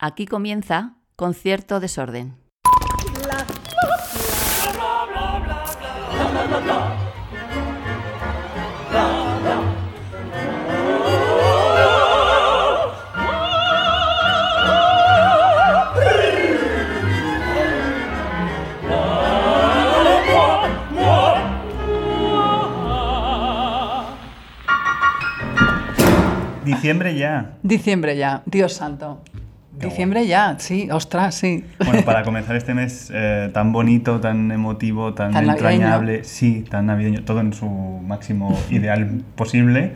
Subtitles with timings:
[0.00, 2.36] Aquí comienza Concierto Desorden.
[26.64, 27.58] Diciembre ya.
[27.64, 29.22] Diciembre ya, Dios santo.
[29.86, 31.64] Diciembre ya, sí, ostras, sí.
[31.84, 35.70] Bueno, para comenzar este mes eh, tan bonito, tan emotivo, tan, Tan navideño.
[35.70, 39.92] entrañable, sí, tan navideño, todo en su máximo ideal posible,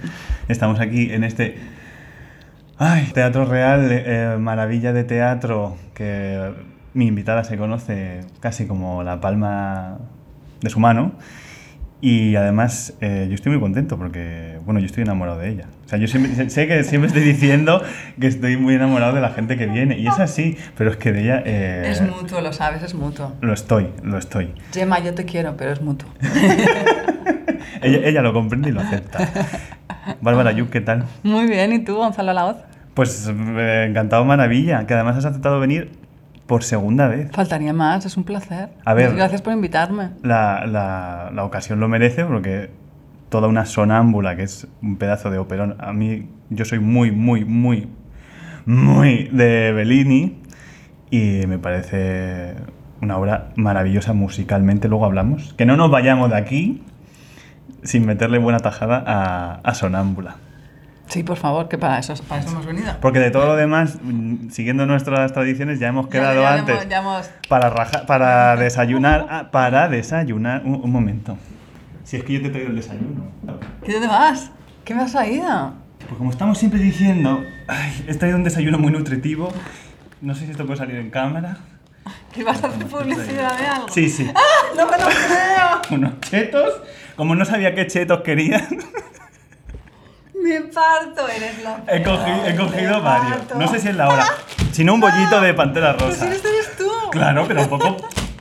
[0.48, 1.58] estamos aquí en este
[2.78, 6.52] ay, Teatro Real, eh, maravilla de teatro, que
[6.94, 9.98] mi invitada se conoce casi como la palma
[10.60, 11.12] de su mano.
[12.04, 15.66] Y además, eh, yo estoy muy contento porque, bueno, yo estoy enamorado de ella.
[15.86, 17.80] O sea, yo siempre, sé que siempre estoy diciendo
[18.20, 19.96] que estoy muy enamorado de la gente que viene.
[19.98, 21.42] Y es así, pero es que de ella...
[21.46, 23.32] eh, Es mutuo, lo sabes, es mutuo.
[23.40, 24.52] Lo estoy, lo estoy.
[24.72, 26.08] Gemma, yo te quiero, pero es mutuo.
[27.82, 29.28] Ella, ella lo comprende y lo acepta.
[30.20, 31.04] Bárbara Yuk, ¿qué tal?
[31.24, 32.56] Muy bien, ¿y tú, Gonzalo Laoz?
[32.94, 34.86] Pues eh, encantado, maravilla.
[34.86, 35.90] Que además has aceptado venir
[36.52, 37.30] por segunda vez.
[37.32, 38.68] Faltaría más, es un placer.
[38.84, 39.14] A ver.
[39.16, 40.10] Gracias por invitarme.
[40.22, 42.68] La, la- la ocasión lo merece porque
[43.30, 47.46] toda una sonámbula, que es un pedazo de operón, a mí yo soy muy, muy,
[47.46, 47.88] muy,
[48.66, 50.42] muy de Bellini
[51.10, 52.54] y me parece
[53.00, 54.88] una obra maravillosa musicalmente.
[54.88, 55.54] Luego hablamos.
[55.54, 56.82] Que no nos vayamos de aquí
[57.82, 60.36] sin meterle buena tajada a, a sonámbula.
[61.12, 62.94] Sí, por favor, que para eso, para eso hemos venido.
[63.00, 63.98] Porque de todo lo demás,
[64.50, 68.56] siguiendo nuestras tradiciones, ya hemos Ya- quedado ya antes hemos- ya hemos- para, raja- para
[68.56, 69.26] desayunar.
[69.28, 70.62] ah, para desayunar.
[70.64, 71.36] Un, un momento.
[72.04, 73.24] Si es que yo te traigo el desayuno.
[73.84, 74.50] ¿Qué dónde vas?
[74.84, 75.74] ¿Qué me has traído?
[76.06, 79.52] Pues como estamos siempre diciendo, ay, he traído un desayuno muy nutritivo.
[80.20, 81.58] No sé si esto puede salir en cámara.
[82.32, 83.88] ¿Que vas a hacer publicidad de algo?
[83.88, 84.28] Sí, sí.
[84.34, 84.40] ¡Ah!
[84.76, 85.80] ¡No me lo creo!
[85.98, 86.72] Unos chetos.
[87.16, 88.66] Como no sabía qué chetos querían,
[90.48, 93.36] Me parto, eres la he, peor, cogi- he cogido varios.
[93.38, 93.54] parto.
[93.56, 94.26] No sé si es la hora.
[94.72, 96.26] Si no, un bollito de pantera rosa.
[96.26, 96.90] eres, eres tú.
[97.10, 97.94] Claro, pero un poco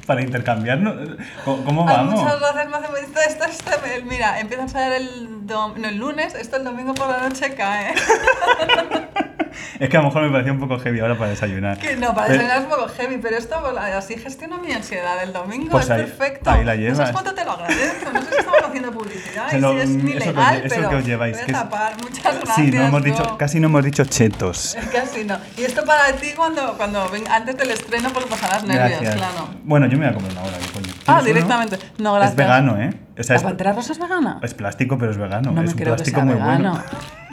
[0.06, 0.96] para intercambiarnos.
[1.44, 2.22] ¿Cómo, cómo Ay, vamos?
[2.22, 3.72] muchas gracias, me hace esto, esto, esto,
[4.06, 7.54] mira, empieza a salir el, dom- no, el lunes, esto el domingo por la noche
[7.54, 7.94] cae.
[9.80, 11.78] Es que a lo mejor me parecía un poco heavy ahora para desayunar.
[11.78, 13.56] Que no, para desayunar es un poco heavy, pero esto
[13.98, 16.50] así gestiono mi ansiedad el domingo, Pues es ahí- perfecto.
[16.52, 16.98] ahí la No llevas.
[16.98, 20.34] sabes cuánto te lo agradezco, no sé si estamos haciendo publicidad y si es eso
[20.34, 21.94] que os pero que os lleváis, voy a que tapar.
[22.02, 22.56] Muchas gracias.
[22.56, 23.38] Sí, no hemos dicho, no.
[23.38, 24.78] casi no hemos dicho chetos.
[24.92, 25.38] Que así no.
[25.58, 29.16] Y esto para ti cuando, cuando antes del estreno porque pasarás nervios, Gracias.
[29.16, 29.50] claro.
[29.64, 30.94] Bueno, yo me voy a comer una hora, ¿qué coño?
[31.08, 31.78] Ah, directamente.
[31.98, 32.32] No, gracias.
[32.32, 32.90] Es vegano, ¿eh?
[33.20, 34.40] O sea, ¿La es, pantera rosa es vegana?
[34.42, 35.52] es plástico, pero es vegano.
[35.52, 36.72] No es me un creo que plástico sea muy vegano.
[36.72, 36.84] bueno.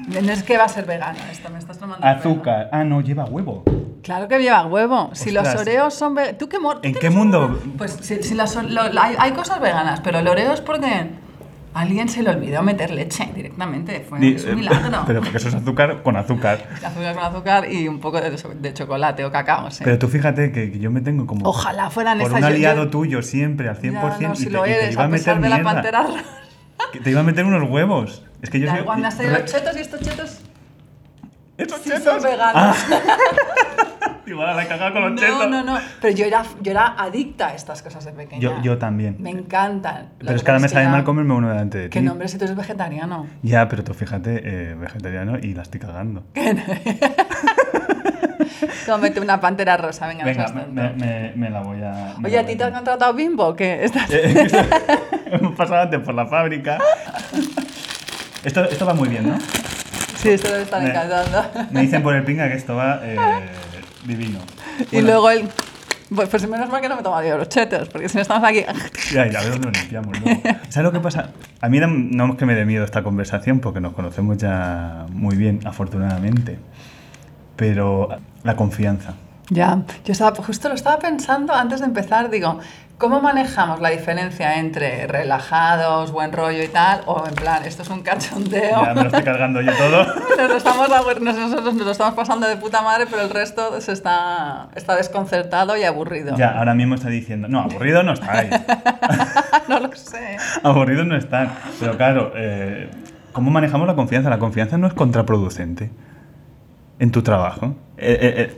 [0.06, 2.06] No es que va a ser vegano esto, me estás tomando.
[2.06, 2.68] Azúcar.
[2.72, 3.64] Ah, no, lleva huevo.
[4.02, 5.10] Claro que lleva huevo.
[5.12, 6.38] Si los oreos son veganos.
[6.38, 7.58] ¿Tú qué mor- ¿En tú qué mundo?
[7.62, 11.10] un- Pues si, si las, lo- hay, hay cosas veganas, pero el oreo es porque
[11.74, 14.00] alguien se le olvidó meter leche directamente.
[14.08, 15.02] Fue Di- un milagro.
[15.06, 16.64] Pero porque eso es azúcar con azúcar.
[16.84, 19.70] Azúcar con azúcar y un poco de, de chocolate o cacao.
[19.70, 19.84] sí.
[19.84, 21.46] Pero tú fíjate que, que yo me tengo como.
[21.46, 24.18] Ojalá fueran Por un yo- aliado tuyo siempre, al 100%.
[24.20, 25.56] Ya, no, y, si te, lo y te eres, iba a pesar meter de la
[25.56, 25.72] mierda.
[25.74, 26.24] pantera rosa.
[26.92, 28.22] Que te iba a meter unos huevos.
[28.42, 28.84] Es que yo soy.
[29.00, 30.40] me has los chetos y estos chetos
[31.56, 32.04] ¿Estos sí chetos?
[32.04, 32.76] son veganos.
[34.26, 35.50] Igual a la cagada con los No, chetos.
[35.50, 35.78] no, no.
[36.00, 38.40] Pero yo era, yo era adicta a estas cosas de pequeña.
[38.42, 39.16] Yo, yo también.
[39.18, 40.10] Me encantan.
[40.18, 41.90] Pero es que ahora me sabe mal comerme uno delante de ti.
[41.90, 43.26] ¿Qué nombre si tú eres vegetariano?
[43.42, 46.22] Ya, pero tú fíjate, eh, vegetariano y la estoy cagando.
[48.86, 52.14] Cómete una pantera rosa, venga, no Venga, me, me- me- me la voy a.
[52.24, 53.54] Oye, ¿a ti te ha contratado Bimbo?
[53.54, 53.84] ¿Qué?
[53.84, 54.08] ¿Estás...
[55.26, 56.78] Hemos pasado antes por la fábrica.
[58.44, 59.38] Esto, esto va muy bien, ¿no?
[60.16, 61.44] Sí, esto debe estar Me- encantando.
[61.70, 63.16] Me dicen por el pinga que esto va eh,
[64.04, 64.38] divino.
[64.90, 65.48] Y luego el...
[66.14, 68.42] Pues, pues menos mal que no me toma yo los chetos, porque si no estamos
[68.48, 68.64] aquí...
[69.12, 70.40] Ya, ya, a ver dónde lo limpiamos luego.
[70.70, 71.30] ¿Sabes lo que pasa?
[71.60, 75.36] A mí no es que me dé miedo esta conversación, porque nos conocemos ya muy
[75.36, 76.58] bien, afortunadamente.
[77.56, 78.08] Pero
[78.42, 79.14] la confianza.
[79.50, 82.58] Ya, yo estaba, justo lo estaba pensando antes de empezar, digo,
[82.98, 87.90] ¿cómo manejamos la diferencia entre relajados, buen rollo y tal, o en plan, esto es
[87.90, 88.84] un cachondeo?
[88.84, 90.04] Ya me lo estoy cargando yo todo.
[90.36, 90.88] Nos estamos,
[91.20, 95.76] nosotros nos lo estamos pasando de puta madre, pero el resto se está, está desconcertado
[95.76, 96.36] y aburrido.
[96.36, 98.50] Ya, ahora mismo está diciendo, no, aburrido no estáis.
[99.68, 100.36] no lo sé.
[100.62, 101.52] Aburridos no están.
[101.80, 102.90] Pero claro, eh,
[103.32, 104.30] ¿cómo manejamos la confianza?
[104.30, 105.90] La confianza no es contraproducente
[106.98, 107.76] en tu trabajo.
[107.96, 108.56] Eh, eh, eh,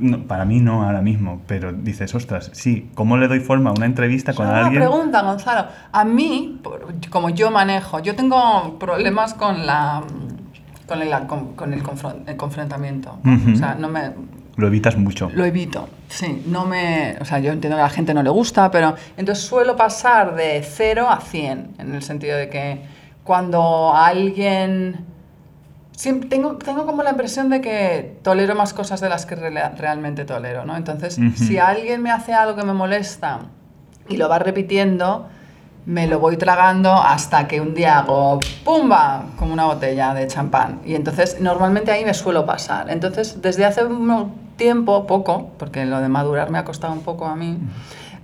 [0.00, 3.72] no, para mí no ahora mismo, pero dices, ostras, sí, ¿cómo le doy forma a
[3.72, 4.82] una entrevista con una alguien?
[4.82, 5.68] pregunta, Gonzalo.
[5.92, 6.60] A mí,
[7.10, 10.02] como yo manejo, yo tengo problemas con la
[10.86, 13.18] con el, con, con el, confron- el confrontamiento.
[13.52, 14.12] O sea, no me,
[14.56, 15.30] Lo evitas mucho.
[15.34, 16.42] Lo evito, sí.
[16.46, 19.44] No me, o sea, yo entiendo que a la gente no le gusta, pero entonces
[19.46, 22.82] suelo pasar de 0 a 100, en el sentido de que
[23.24, 25.06] cuando alguien...
[25.96, 30.24] Siempre tengo, tengo como la impresión de que tolero más cosas de las que realmente
[30.24, 30.76] tolero, ¿no?
[30.76, 33.40] Entonces, si alguien me hace algo que me molesta
[34.08, 35.28] y lo va repitiendo,
[35.86, 39.26] me lo voy tragando hasta que un día hago ¡pumba!
[39.38, 40.80] como una botella de champán.
[40.84, 42.90] Y entonces normalmente ahí me suelo pasar.
[42.90, 47.26] Entonces desde hace un tiempo, poco, porque lo de madurar me ha costado un poco
[47.26, 47.58] a mí,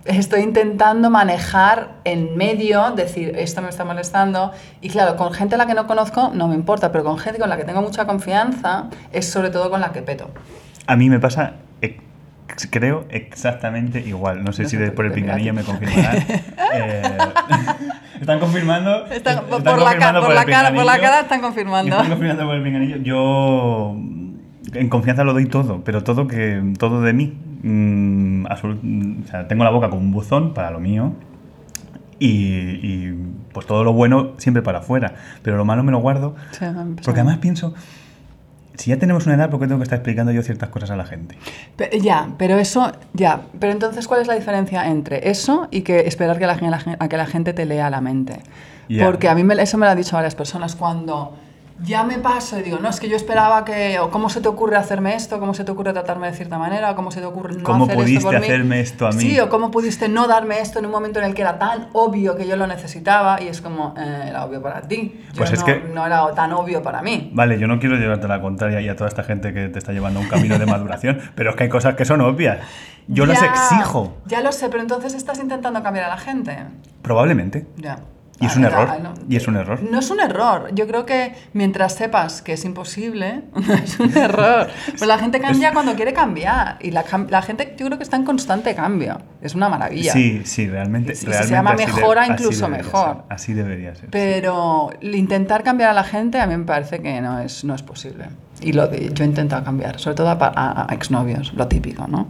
[0.05, 4.53] estoy intentando manejar en medio, decir, esto me está molestando.
[4.81, 7.39] Y claro, con gente a la que no conozco no me importa, pero con gente
[7.39, 10.31] con la que tengo mucha confianza es sobre todo con la que peto.
[10.87, 11.55] A mí me pasa,
[12.71, 14.43] creo, exactamente igual.
[14.45, 16.25] No sé No si de- por el pinganillo me confirmarán.
[16.73, 17.03] Eh,
[18.21, 19.07] están confirmando.
[19.07, 21.91] Están- están por, la, ca- confirmando por, el la cara, por la cara están confirmando.
[21.97, 22.97] Están confirmando por el pinganillo.
[22.99, 23.97] Yo
[24.75, 27.37] en confianza lo doy todo, pero todo que todo de mí.
[27.63, 31.13] Mm, absolut- o sea, tengo la boca como un buzón para lo mío.
[32.19, 32.29] Y,
[32.83, 33.15] y,
[33.53, 35.15] pues todo lo bueno siempre para afuera.
[35.43, 36.35] Pero lo malo me lo guardo.
[36.53, 36.65] Sí,
[37.05, 37.73] Porque además pienso,
[38.75, 40.97] si ya tenemos una edad, ¿por qué tengo que estar explicando yo ciertas cosas a
[40.97, 41.37] la gente?
[42.03, 43.41] Ya, pero eso, ya.
[43.59, 47.09] Pero entonces, ¿cuál es la diferencia entre eso y que esperar que la, la a
[47.09, 48.41] que la gente te lea la mente?
[49.03, 51.37] Porque a mí me- eso me lo han dicho varias personas cuando
[51.83, 54.49] ya me paso y digo, no, es que yo esperaba que, o cómo se te
[54.49, 57.27] ocurre hacerme esto, cómo se te ocurre tratarme de cierta manera, o cómo se te
[57.27, 58.47] ocurre no ¿Cómo hacer pudiste esto por mí.
[58.47, 59.21] hacerme esto a mí?
[59.21, 61.89] Sí, o cómo pudiste no darme esto en un momento en el que era tan
[61.93, 65.21] obvio que yo lo necesitaba y es como, eh, era obvio para ti.
[65.33, 67.31] Yo Pues es no, que- no era tan obvio para mí.
[67.35, 69.93] Vale, yo no quiero llevarte la contraria y a toda esta gente que te está
[69.93, 72.59] llevando a un camino de maduración, pero es que hay cosas que son obvias.
[73.09, 76.57] Yo las Ya, exijo, Ya lo sé, pero entonces estás intentando cambiar a la gente.
[77.03, 77.67] probablemente.
[77.77, 77.99] Ya.
[78.41, 79.13] Y es un error, no.
[79.29, 79.83] y es un error.
[79.83, 80.71] No es un error.
[80.75, 84.69] Yo creo que mientras sepas que es imposible, no es un error.
[84.89, 86.79] Pues la gente cambia cuando quiere cambiar.
[86.81, 89.19] Y la, la gente yo creo que está en constante cambio.
[89.43, 90.13] Es una maravilla.
[90.15, 91.13] Sí, sí, realmente.
[91.13, 93.17] Y si se realmente llama de- mejora, incluso mejor.
[93.17, 94.09] ser, así debería ser.
[94.11, 97.83] Pero intentar cambiar a la gente a mí me parece que no es, no es
[97.83, 98.27] posible.
[98.63, 102.07] Y lo de- yo he intentado cambiar, sobre todo a, a- a exnovios, lo típico,
[102.09, 102.29] ¿no?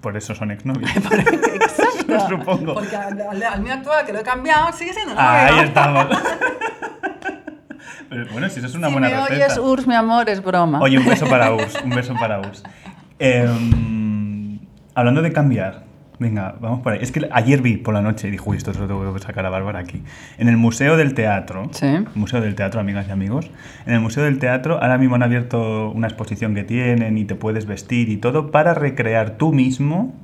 [0.00, 0.88] Por eso son exnovios.
[2.28, 2.74] Supongo.
[2.74, 5.26] Porque al, al- al mío actual, que lo he cambiado, sigue siendo novio.
[5.28, 6.06] Ah, ahí estamos.
[8.08, 9.34] Pero, bueno, si eso es una si buena me receta.
[9.34, 10.80] oyes, Urs, mi amor, es broma.
[10.80, 12.62] Oye, un beso para Urs, un beso para Urs.
[13.18, 14.58] Em,
[14.94, 15.84] hablando de cambiar,
[16.18, 17.00] venga, vamos por ahí.
[17.02, 19.20] Es que ayer vi por la noche y dije, uy, esto se lo tengo que
[19.20, 20.02] sacar a Bárbara aquí.
[20.38, 21.86] En el Museo del Teatro, Sí.
[22.14, 23.50] Museo del Teatro, amigas y amigos,
[23.86, 27.34] en el Museo del Teatro ahora mismo han abierto una exposición que tienen y te
[27.34, 30.14] puedes vestir y todo para recrear tú mismo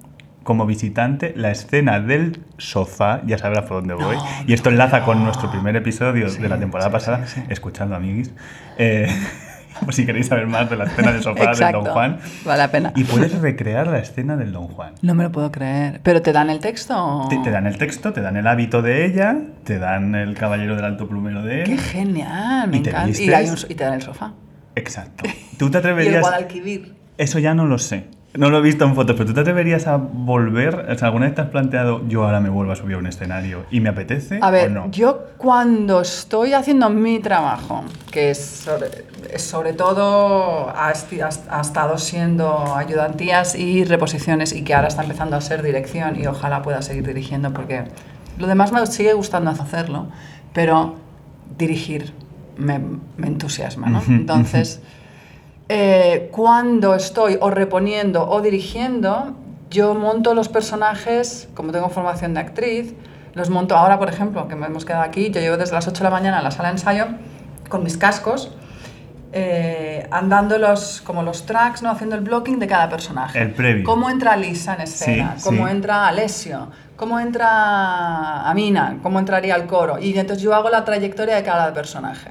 [0.44, 4.16] como visitante la escena del sofá, ya sabrás por dónde voy.
[4.16, 7.42] No, y esto enlaza con nuestro primer episodio Sí, de la temporada sí, pasada, sí,
[7.48, 8.30] escuchando amiguis.
[8.78, 9.08] Eh,
[9.84, 12.18] por si queréis saber más de la escena del sofá del Don Juan.
[12.44, 12.92] Vale la pena.
[12.94, 14.94] Y puedes recrear la escena del Don Juan.
[15.02, 16.00] No me lo puedo creer.
[16.02, 17.26] ¿Pero te dan el texto?
[17.28, 20.76] Te, te dan el texto, te dan el hábito de ella, te dan el caballero
[20.76, 21.64] del alto plumero de él.
[21.64, 22.68] ¡Qué genial!
[22.68, 23.08] Me ¿Y te encanta.
[23.08, 23.34] Y, vistes?
[23.34, 24.34] hay un y te dan el sofá.
[24.76, 25.24] Exacto.
[25.58, 26.20] ¿Tú te Y el atreverías?
[26.20, 26.94] Guadalquivir.
[27.16, 28.04] Eso ya no lo sé.
[28.36, 30.86] No lo he visto en fotos, pero ¿tú te atreverías a volver?
[30.90, 33.06] O sea, ¿alguna vez te has planteado, yo ahora me vuelvo a subir a un
[33.06, 34.90] escenario y me apetece A ver, o no?
[34.90, 38.88] yo cuando estoy haciendo mi trabajo, que es sobre,
[39.38, 45.36] sobre todo ha, ha- ha estado siendo ayudantías y reposiciones y que ahora está empezando
[45.36, 47.84] a ser dirección y ojalá pueda seguir dirigiendo porque
[48.38, 50.08] lo demás me sigue gustando hacerlo,
[50.52, 50.96] pero
[51.56, 52.12] dirigir
[52.58, 52.80] me,
[53.16, 54.02] me entusiasma, ¿no?
[54.08, 54.80] Entonces,
[55.68, 59.34] eh, cuando estoy o reponiendo o dirigiendo,
[59.70, 62.94] yo monto los personajes, como tengo formación de actriz,
[63.34, 65.98] los monto ahora, por ejemplo, que me hemos quedado aquí, yo llevo desde las 8
[65.98, 67.06] de la mañana a la sala de ensayo
[67.68, 68.52] con mis cascos,
[69.32, 71.90] eh, andando los, como los tracks, ¿no?
[71.90, 73.40] haciendo el blocking de cada personaje.
[73.40, 73.82] El previo.
[73.84, 75.72] Cómo entra Lisa en escena, Sí, cómo sí.
[75.72, 79.98] entra Alessio, cómo entra Amina, cómo entraría el coro.
[79.98, 82.30] Y entonces yo hago la trayectoria de cada personaje.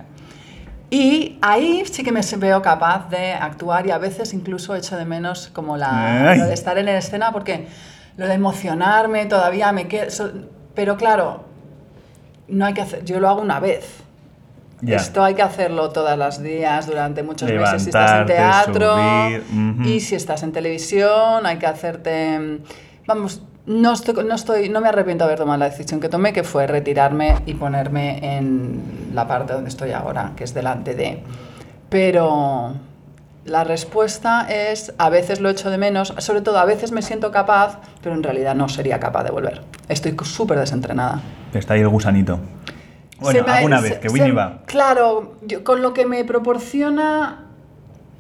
[0.94, 5.06] Y ahí sí que me veo capaz de actuar y a veces incluso echo de
[5.06, 7.66] menos como la, lo de estar en la escena porque
[8.16, 10.06] lo de emocionarme todavía me queda...
[10.76, 11.46] Pero claro,
[12.48, 14.04] no hay que hacer, yo lo hago una vez.
[14.86, 17.82] Esto hay que hacerlo todos los días durante muchos meses.
[17.82, 22.60] Si estás en teatro subir, y si estás en televisión hay que hacerte
[23.08, 26.34] vamos no estoy, no estoy no me arrepiento de haber tomado la decisión que tomé
[26.34, 31.24] que fue retirarme y ponerme en la parte donde estoy ahora que es delante de
[31.90, 32.74] pero
[33.46, 37.32] la respuesta es a veces lo echo de menos sobre todo a veces me siento
[37.32, 41.22] capaz pero en realidad no sería capaz de volver estoy súper desentrenada
[41.54, 42.40] Está ahí el gusanito.
[43.20, 44.64] Bueno, alguna se- vez, que Winnie va.
[44.66, 47.44] Claro, yo- con lo que me proporciona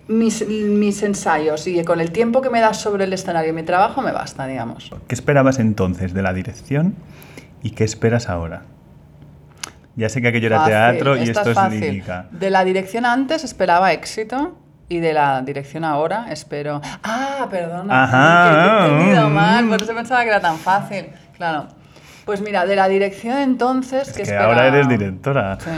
[0.08, 3.64] mis, mis ensayos y con el tiempo que me das sobre el escenario y mi
[3.64, 4.92] trabajo me basta, digamos.
[5.08, 6.96] ¿Qué esperabas entonces de la dirección
[7.62, 8.64] y qué esperas ahora?
[9.96, 11.80] Ya sé que aquello era Fácil, teatro y esto es, fácil.
[11.80, 12.26] lírica.
[12.32, 14.58] De la dirección antes esperaba éxito
[14.90, 16.82] y de la dirección ahora espero.
[17.04, 18.04] Ah, perdona.
[18.04, 21.06] Ajá, que he entendido mal, por eso pensaba que era tan fácil.
[21.38, 21.68] Claro.
[22.26, 25.58] Pues mira, de la dirección entonces Es que que ahora eres directora.
[25.60, 25.70] Sí.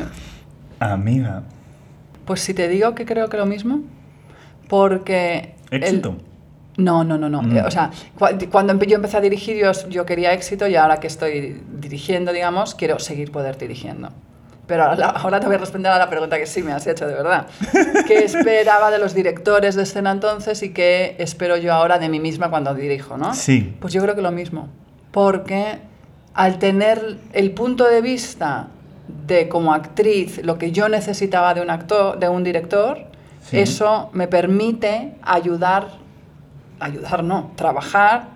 [0.80, 1.42] Amiga.
[2.26, 3.82] Pues si te digo que creo que lo mismo,
[4.68, 5.56] porque...
[5.72, 6.16] el- Éxito.
[6.78, 7.42] No, no, no, no.
[7.42, 7.58] Mm.
[7.66, 11.08] O sea, cu- cuando yo empecé a dirigir, yo, yo quería éxito y ahora que
[11.08, 14.10] estoy dirigiendo, digamos, quiero seguir poder dirigiendo.
[14.68, 17.08] Pero ahora, ahora te voy a responder a la pregunta que sí me has hecho,
[17.08, 17.48] de verdad.
[18.08, 22.20] ¿Qué esperaba de los directores de escena entonces y qué espero yo ahora de mí
[22.20, 23.34] misma cuando dirijo, no?
[23.36, 23.74] Sí.
[23.80, 24.68] Pues yo creo que lo mismo.
[25.12, 25.78] Porque
[26.34, 28.68] al tener el punto de vista
[29.28, 33.06] de como actriz lo que yo necesitaba de un actor, de un director,
[33.50, 33.60] Sí.
[33.60, 35.88] eso me permite ayudar,
[36.80, 38.28] ayudar no, trabajar,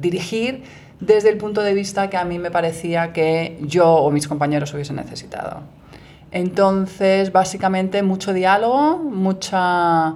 [0.00, 0.62] dirigir
[1.00, 4.72] desde el punto de vista que a mí me parecía que yo o mis compañeros
[4.74, 5.60] hubiesen necesitado.
[6.30, 10.14] Entonces, básicamente, mucho diálogo, mucha,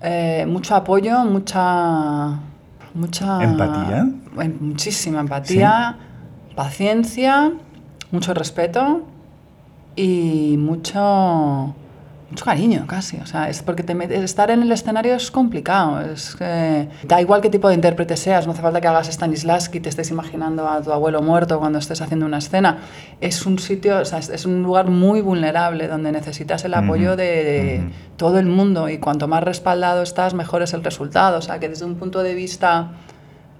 [0.00, 2.38] eh, mucho apoyo, mucha,
[2.94, 4.06] mucha ¿Empatía?
[4.38, 5.96] en- muchísima empatía,
[6.54, 7.52] paciencia,
[8.12, 9.02] mucho respeto
[9.96, 11.74] y mucho,
[12.34, 13.16] mucho cariño casi.
[13.18, 16.00] O sea, es porque te metes- estar en el escenario es complicado.
[16.00, 19.80] Es, da igual qué tipo de intérprete seas, no hace falta que hagas Stanislavski y
[19.80, 22.78] te estés imaginando a tu abuelo muerto cuando estés haciendo una escena.
[23.20, 27.88] Es un sitio, o sea, es, un lugar muy vulnerable donde necesitas el apoyo de,
[28.16, 31.38] todo el mundo y cuanto más respaldado estás, mejor es el resultado.
[31.38, 32.90] O sea, que desde un punto de vista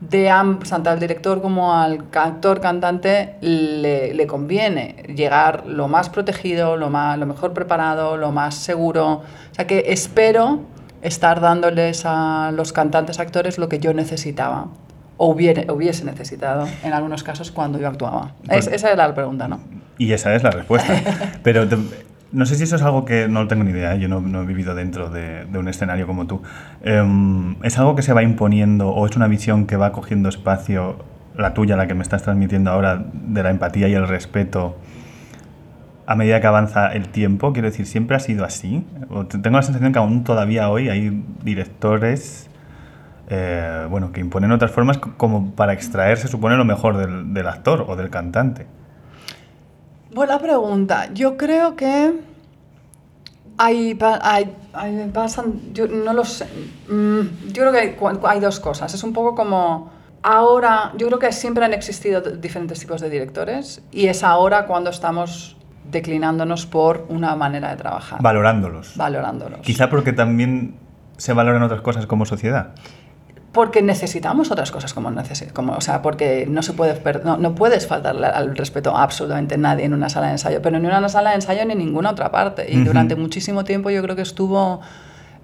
[0.01, 6.11] de ambos, tanto al director como al actor cantante, le, le conviene llegar lo más
[6.11, 9.23] protegido, lo, más, lo mejor preparado, lo más seguro.
[9.51, 10.61] O sea que espero
[11.01, 14.67] estar dándoles a los cantantes actores lo que yo necesitaba
[15.17, 18.33] o hubiere- hubiese necesitado en algunos casos cuando yo actuaba.
[18.45, 19.61] Es- Pues- esa era la pregunta, ¿no?
[19.97, 20.93] Y esa es la respuesta.
[21.45, 21.67] Pero
[22.35, 24.47] no sé si eso es algo que no tengo ni idea, yo no, no he
[24.47, 26.43] vivido dentro de, de un escenario como tú.
[26.83, 31.05] Em, ¿Es algo que se va imponiendo o es una visión que va cogiendo espacio,
[31.37, 34.77] la tuya, la que me estás transmitiendo ahora, de la empatía y el respeto,
[36.07, 37.53] a medida que avanza el tiempo?
[37.53, 38.87] Quiero decir, ¿siempre ha sido así?
[39.09, 42.51] O te- tengo la sensación que aún todavía hoy hay directores...
[43.31, 47.47] eh, bueno, que imponen otras formas como para extraer, se supone, lo mejor del, del
[47.49, 48.67] actor o del cantante.
[50.15, 51.09] Buena pregunta.
[51.13, 52.13] Yo creo que
[53.59, 56.47] hay, hay, hay pasan, yo no lo sé.
[56.89, 57.97] Mm, Yo creo que hay,
[58.29, 58.95] hay dos cosas.
[58.95, 59.91] Es un poco como
[60.23, 64.91] ahora, yo creo que siempre han existido diferentes tipos de directores y es ahora cuando
[64.91, 65.57] estamos
[65.91, 68.97] declinándonos por una manera de trabajar, Valorándolos.
[68.97, 69.61] valorándolos.
[69.61, 70.77] Quizá porque también
[71.17, 72.75] se valoran otras cosas como sociedad.
[73.55, 77.55] Porque necesitamos otras cosas como, necesi- como o sea, porque no se puede no, no
[77.55, 80.95] puedes faltarle al respeto a absolutamente nadie en una sala de ensayo, pero ni en
[80.95, 82.67] una sala de ensayo ni en ninguna otra parte.
[82.71, 84.81] Y durante muchísimo tiempo yo creo que estuvo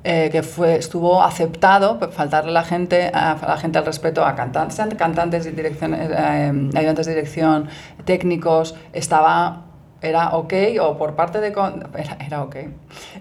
[0.02, 4.24] eh, que fue estuvo aceptado faltarle a la gente a, a la gente al respeto
[4.24, 7.68] a cantantes, cantantes y dirección, eh, eh, ayudantes de dirección,
[8.04, 9.66] técnicos, estaba
[10.02, 12.56] era ok o por parte de con- era, era ok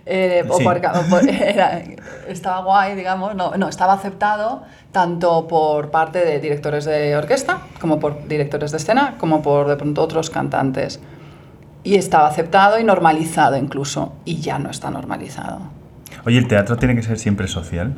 [0.05, 0.63] Eh, o Sí.
[0.63, 1.81] por ca- o por- era-
[2.27, 8.00] estaba guay digamos no, no estaba aceptado tanto por parte de directores de orquesta como
[8.00, 11.00] por directores de escena como por de pronto otros cantantes
[11.83, 15.59] y estaba aceptado y normalizado incluso y ya no está normalizado
[16.25, 17.93] Oye, ¿el teatro tiene que ser siempre social?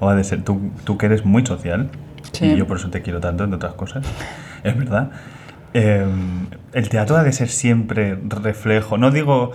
[0.00, 1.88] ¿O ha de ser tú, tú que eres muy social?
[2.32, 2.46] Sí.
[2.46, 4.04] Y yo por eso te quiero tanto, entre otras cosas.
[4.64, 5.10] Es verdad.
[5.74, 6.06] Eh,
[6.72, 8.98] el teatro ha de ser siempre reflejo.
[8.98, 9.52] No digo...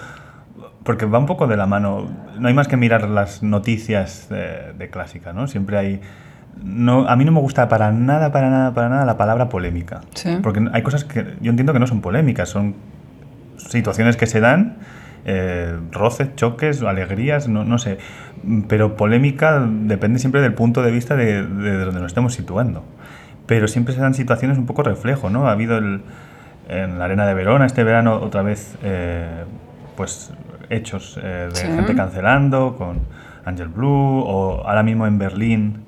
[0.84, 2.07] Porque va un poco de la mano.
[2.38, 5.48] No hay más que mirar las noticias de, de clásica, ¿no?
[5.48, 6.01] Siempre hay...
[6.63, 10.01] No, a mí no me gusta para nada, para nada, para nada la palabra polémica.
[10.13, 10.38] Sí.
[10.43, 12.75] Porque hay cosas que yo entiendo que no son polémicas, son
[13.57, 14.77] situaciones que se dan,
[15.25, 17.98] eh, roces, choques, alegrías, no, no sé.
[18.67, 22.86] Pero polémica depende siempre del punto de vista de, de donde nos estemos situando.
[23.47, 25.47] Pero siempre se dan situaciones un poco reflejo, ¿no?
[25.47, 26.01] Ha habido el,
[26.67, 29.43] en la Arena de Verona este verano otra vez, eh,
[29.95, 30.31] pues,
[30.69, 31.67] hechos eh, de Sí.
[31.75, 32.99] gente cancelando con
[33.45, 35.83] Angel Blue, o ahora mismo en Berlín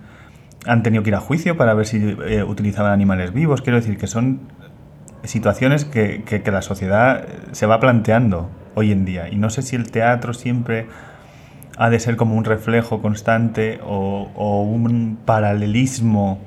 [0.67, 3.61] han tenido que ir a juicio para ver si eh, utilizaban animales vivos.
[3.61, 4.39] Quiero decir que son
[5.23, 9.29] situaciones que, que- que la sociedad se va planteando hoy en día.
[9.29, 10.85] Y no sé si el teatro siempre
[11.77, 16.39] ha de ser como un reflejo constante o, o un paralelismo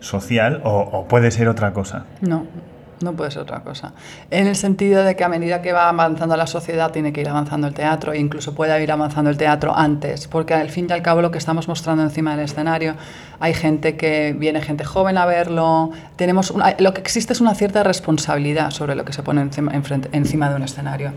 [0.00, 2.04] social o, o puede ser otra cosa.
[2.20, 2.46] no
[3.00, 3.92] No puede ser otra cosa.
[4.30, 7.28] En el sentido de que a medida que va avanzando la sociedad tiene que ir
[7.28, 10.92] avanzando el teatro e incluso puede ir avanzando el teatro antes, porque al fin y
[10.92, 12.94] al cabo lo que estamos mostrando encima del escenario,
[13.40, 17.54] hay gente que viene gente joven a verlo, tenemos una- lo que existe es una
[17.54, 21.12] cierta responsabilidad sobre lo que se pone encima, enfrente- encima de un escenario.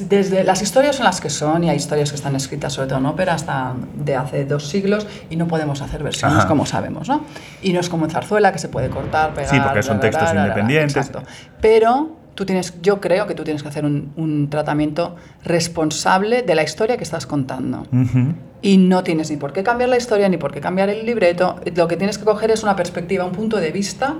[0.00, 2.98] Desde las historias son las que son y hay historias que están escritas sobre todo
[2.98, 6.48] en ópera hasta de hace dos siglos y no podemos hacer versiones Ajá.
[6.48, 7.22] como sabemos, ¿no?
[7.62, 10.24] Y no es como en zarzuela que se puede cortar, pegar, Sí, porque son textos
[10.28, 10.96] ra, ra, ra, independientes.
[10.96, 11.15] exacto.
[11.60, 16.54] Pero tú tienes, yo creo que tú tienes que hacer un, un tratamiento responsable de
[16.54, 17.82] la historia que estás contando.
[17.92, 18.34] Ujú.
[18.62, 21.56] Y no tienes ni por qué cambiar la historia, ni por qué cambiar el libreto.
[21.74, 24.14] Lo que tienes que coger es una perspectiva, un punto de vista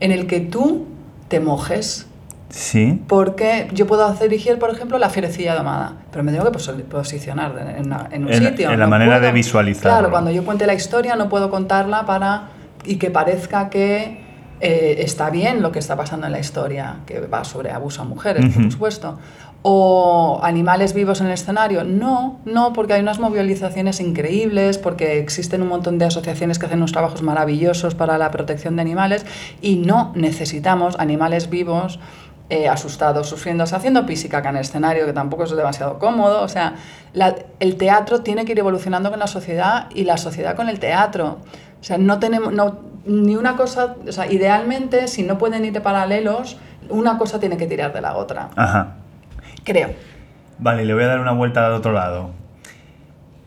[0.00, 0.86] en el que tú
[1.28, 2.06] te mojes.
[2.48, 3.00] Sí.
[3.06, 6.82] Porque yo puedo hacer dirigir, por ejemplo, la fierecilla domada, pero me tengo que posi-
[6.82, 8.70] posicionar en, una- en un En- sitio.
[8.72, 9.90] en la no manera de puedo- visualizarlo.
[9.90, 12.48] Claro, cuando yo cuente la historia no puedo contarla para
[12.84, 14.24] y que parezca que
[14.60, 18.04] eh, está bien lo que está pasando en la historia, que va sobre abuso a
[18.04, 19.18] mujeres, por supuesto.
[19.62, 21.84] O animales vivos en el escenario.
[21.84, 26.78] No, no, porque hay unas movilizaciones increíbles, porque existen un montón de asociaciones que hacen
[26.78, 29.26] unos trabajos maravillosos para la protección de animales
[29.60, 32.00] y no necesitamos animales vivos
[32.48, 36.42] eh, asustados, sufriendo, o sea, haciendo física en el escenario, que tampoco es demasiado cómodo.
[36.42, 36.74] O sea,
[37.12, 40.80] la- el teatro tiene que ir evolucionando con la sociedad y la sociedad con el
[40.80, 41.38] teatro.
[41.80, 45.72] O sea, no tenemos no, ni una cosa, o sea, idealmente, si no pueden ir
[45.72, 48.50] de paralelos, una cosa tiene que tirar de la otra.
[48.56, 48.96] Ajá.
[49.64, 49.90] Creo.
[50.58, 52.30] Vale, le voy a dar una vuelta al otro lado.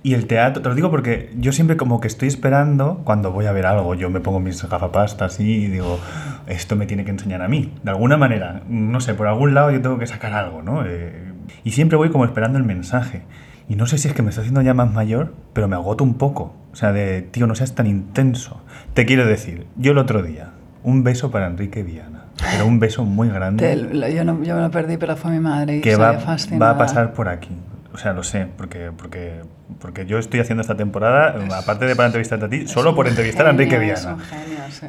[0.06, 3.46] Y el teatro, te lo digo porque yo siempre como que estoy esperando cuando voy
[3.46, 5.98] a ver algo, yo me pongo mis gafapastas y digo,
[6.46, 7.74] esto me tiene que enseñar a mí.
[7.84, 10.86] De alguna manera, no sé, por algún lado yo tengo que sacar algo, ¿no?
[10.86, 11.32] Eh,
[11.64, 13.22] y siempre voy como esperando el mensaje.
[13.70, 16.04] Y no sé si es que me estoy haciendo ya más mayor, pero me agoto
[16.04, 16.54] un poco.
[16.72, 18.62] O sea, de, tío, no seas tan intenso.
[18.94, 20.50] Te quiero decir, yo el otro día,
[20.84, 22.26] un beso para Enrique Viana.
[22.52, 25.40] Pero un beso muy grande Te- yo, no, yo me lo perdí, pero fue mi
[25.40, 26.14] madre y que va,
[26.62, 27.50] va a pasar por aquí.
[27.94, 29.42] O sea, lo sé, porque, porque,
[29.80, 33.08] porque yo estoy haciendo esta temporada, aparte de para entrevistarte a ti, Es solo por
[33.08, 34.16] entrevistar a Enrique genio, es Viana.
[34.16, 34.88] un genio, sí.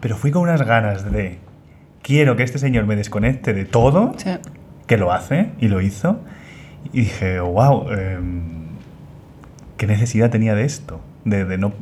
[0.00, 1.38] Pero fui con unas ganas de,
[2.02, 4.30] quiero que este señor me desconecte de todo, Sí.
[4.86, 6.20] que lo hace y lo hizo,
[6.92, 7.86] y dije, wow,
[9.76, 11.72] qué necesidad tenía de esto, de, de no...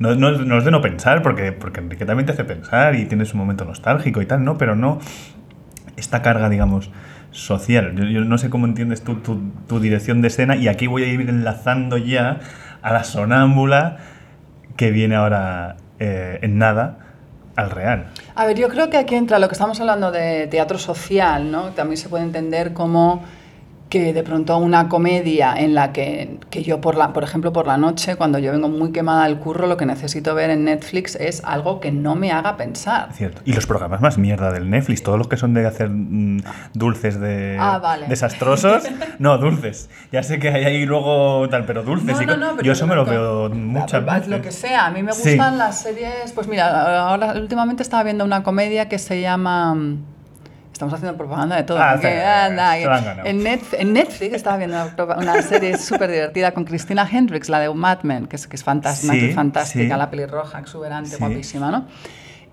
[0.00, 3.34] No, no, es de no pensar, porque, porque Enrique también te hace pensar y tienes
[3.34, 4.56] un momento nostálgico y tal, ¿no?
[4.56, 5.00] Pero no
[5.96, 6.92] esta carga, digamos,
[7.32, 7.94] social.
[7.96, 11.02] Yo, yo no sé cómo entiendes tú tu, tu dirección de escena y aquí voy
[11.02, 12.38] a ir enlazando ya
[12.82, 13.96] a la sonámbula
[14.76, 16.98] que viene ahora eh, en nada
[17.56, 18.06] al real.
[18.36, 21.70] A ver, yo creo que aquí entra lo que estamos hablando de teatro social, ¿no?
[21.70, 23.24] También se puede entender como
[23.88, 27.66] que de pronto una comedia en la que, que yo, por, la, por ejemplo, por
[27.66, 31.14] la noche, cuando yo vengo muy quemada al curro, lo que necesito ver en Netflix
[31.16, 33.12] es algo que no me haga pensar.
[33.14, 33.40] Cierto.
[33.46, 36.42] Y los programas más mierda del Netflix, todos los que son de hacer mm,
[36.74, 38.06] dulces de Ah, vale.
[38.08, 38.84] desastrosos.
[39.18, 39.88] No, dulces.
[40.12, 42.14] Ya sé que hay ahí luego tal, pero dulces.
[42.16, 44.28] No, y no, no, pero yo eso me lo veo muchas veces.
[44.28, 45.30] Lo que sea, a mí me Sí.
[45.30, 46.30] gustan las series.
[46.34, 49.74] Pues mira, ahora últimamente estaba viendo una comedia que se llama.
[50.78, 51.80] Estamos haciendo propaganda de todo.
[51.82, 53.26] Ah, porque, sí, anda, ganado.
[53.28, 57.58] en, Net- en Netflix estaba viendo una, una serie súper divertida con Christina Hendricks, la
[57.58, 61.86] de Mad Men, que es, que es fantástica, Sí, fantástica la pelirroja, exuberante, guapísima, ¿no?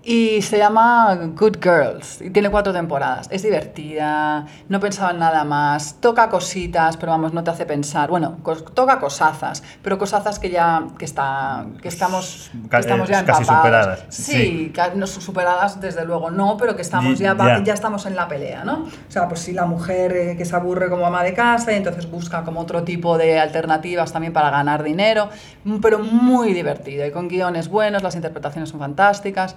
[0.08, 3.26] Y se llama Good Girls y tiene cuatro temporadas.
[3.32, 8.08] Es divertida, no pensaba en nada más, toca cositas, pero vamos, no te hace pensar.
[8.08, 13.22] Bueno, cos- toca cosazas, pero cosazas que ya que está, que estamos, que estamos ya
[13.22, 13.64] eh, casi empapados.
[13.64, 14.72] superadas, Sí, sí.
[14.94, 17.64] no, superadas desde luego no, pero que estamos Y- ya, ya.
[17.64, 18.84] ya estamos en la pelea, ¿no?
[18.84, 21.76] O sea, pues si la mujer eh, que se aburre como ama de casa y
[21.78, 25.30] entonces busca como otro tipo de alternativas también para ganar dinero,
[25.64, 29.56] m- pero muy divertido y con guiones buenos, las interpretaciones son fantásticas.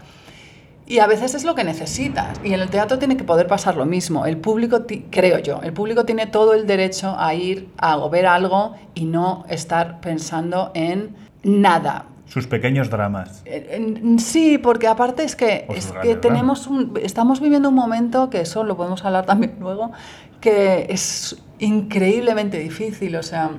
[0.89, 2.41] Y a veces es lo que necesitas.
[2.43, 4.25] Y en el teatro tiene que poder pasar lo mismo.
[4.25, 8.73] El público, creo yo, el público tiene todo el derecho a ir a ver algo
[8.95, 12.08] y no estar pensando en nada.
[12.25, 13.43] Sus pequeños dramas.
[14.17, 18.63] Sí, porque aparte es que, es que tenemos un, estamos viviendo un momento que eso
[18.63, 19.91] lo podemos hablar también luego,
[20.41, 23.15] que es increíblemente difícil.
[23.15, 23.52] O sea,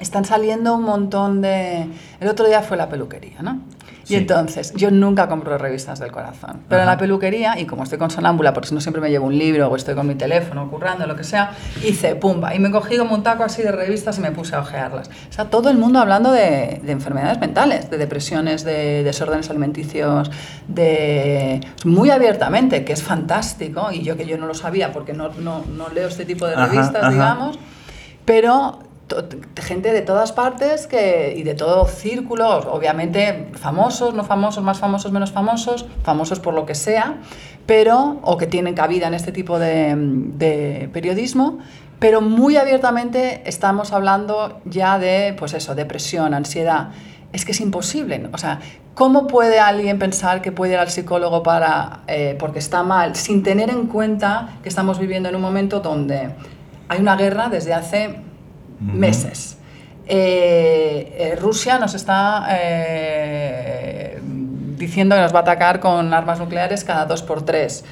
[0.00, 1.88] están saliendo un montón de...
[2.20, 3.60] El otro día fue la peluquería, ¿no?
[4.08, 7.98] Y entonces, yo nunca compro revistas del corazón, pero en la peluquería, y como estoy
[7.98, 10.70] con sonámbula, porque si no siempre me llevo un libro o estoy con mi teléfono
[10.70, 11.52] currando, lo que sea,
[11.84, 12.54] hice pumba.
[12.54, 15.08] Y me cogí como un taco así de revistas y me puse a ojearlas.
[15.08, 20.30] O sea, todo el mundo hablando de, de enfermedades mentales, de depresiones, de desórdenes alimenticios,
[20.68, 25.28] de muy abiertamente, que es fantástico, y yo que yo no lo sabía porque no,
[25.38, 27.10] no, no leo este tipo de revistas, ajá.
[27.10, 27.58] digamos,
[28.24, 28.87] pero
[29.56, 35.12] gente de todas partes que, y de todos círculos, obviamente famosos, no famosos, más famosos,
[35.12, 37.18] menos famosos, famosos por lo que sea,
[37.66, 41.58] pero, o que tienen cabida en este tipo de, periodismo,
[41.98, 46.90] pero muy abiertamente estamos hablando ya de, pues eso, depresión, ansiedad.
[47.32, 48.60] Es que es imposible, o sea,
[48.94, 53.42] ¿cómo puede alguien pensar que puede ir al psicólogo para, eh, porque está mal, sin
[53.42, 56.30] tener en cuenta que estamos viviendo en un momento donde
[56.88, 58.27] hay una guerra desde hace
[58.80, 59.56] meses?
[60.06, 64.18] Eh, eh, Rusia nos está eh,
[64.78, 67.84] diciendo que nos va a atacar con armas nucleares cada dos por tres.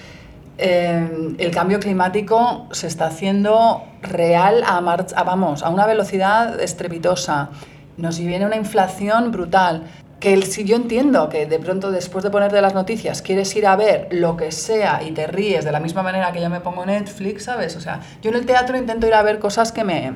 [0.59, 7.51] El cambio climático se está haciendo real a, mar- a, vamos, a una velocidad estrepitosa.
[7.99, 9.83] Nos viene una inflación brutal.
[10.19, 13.67] Que el- si yo entiendo que de pronto después de ponerte las noticias quieres ir
[13.67, 16.61] a ver lo que sea y te ríes de la misma manera que yo me
[16.61, 17.77] pongo Netflix, ¿sabes?
[17.77, 20.15] O sea, yo en el teatro intento ir a ver cosas que me,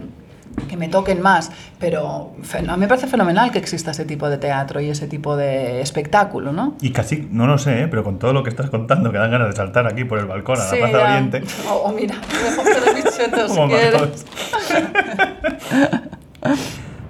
[0.69, 2.33] que me toquen más, pero
[2.69, 5.81] a mí me parece fenomenal que exista ese tipo de teatro y ese tipo de
[5.81, 6.77] espectáculo, ¿no?
[6.81, 7.89] Y casi, no lo sé, ¿eh?
[7.89, 10.27] pero con todo lo que estás contando, que dan ganas de saltar aquí por el
[10.27, 11.05] balcón a la Sí, Plaza ya.
[11.05, 11.43] Oriente.
[11.69, 14.27] O, o mira, mejor que los.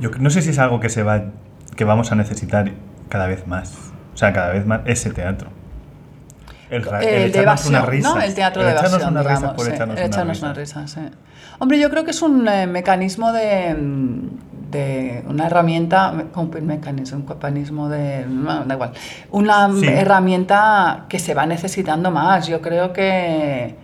[0.01, 1.25] Yo no sé si es algo que se va,
[1.77, 2.73] que vamos a necesitar
[3.09, 3.75] cada vez más.
[4.15, 5.51] O sea, cada vez más ese teatro.
[6.71, 8.15] El, el El de echarnos evasión, unas risas.
[8.15, 8.21] ¿no?
[8.23, 10.43] El teatro El de echarnos evasión, unas risas digamos, por sí, echarnos echarnos risas.
[10.43, 11.01] unas risas, sí.
[11.59, 17.19] Hombre, yo creo que es un eh, mecanismo de, mm, de una herramienta, un mecanismo,
[17.19, 18.93] un mecanismo de, no, da igual,
[19.31, 19.87] una Sí.
[19.87, 22.47] herramienta que se va necesitando más.
[22.47, 23.75] Yo creo que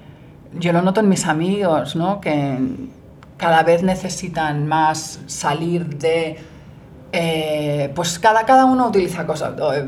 [0.58, 2.20] yo lo noto en mis amigos, ¿no?
[2.20, 2.56] Que
[3.36, 6.38] cada vez necesitan más salir de
[7.12, 9.84] eh, pues cada, cada uno utiliza cosas, eh,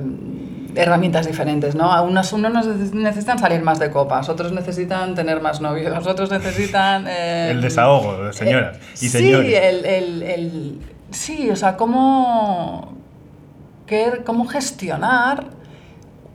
[0.74, 1.92] herramientas diferentes, ¿no?
[1.92, 6.30] A unos, unos neces- necesitan salir más de copas, otros necesitan tener más novios, otros
[6.30, 7.06] necesitan...
[7.08, 9.46] eh, El desahogo, de señoras eh, y señores.
[9.48, 10.78] Sí, el, el- el-
[11.10, 12.92] sí, o sea, cómo,
[13.86, 15.44] qué- cómo gestionar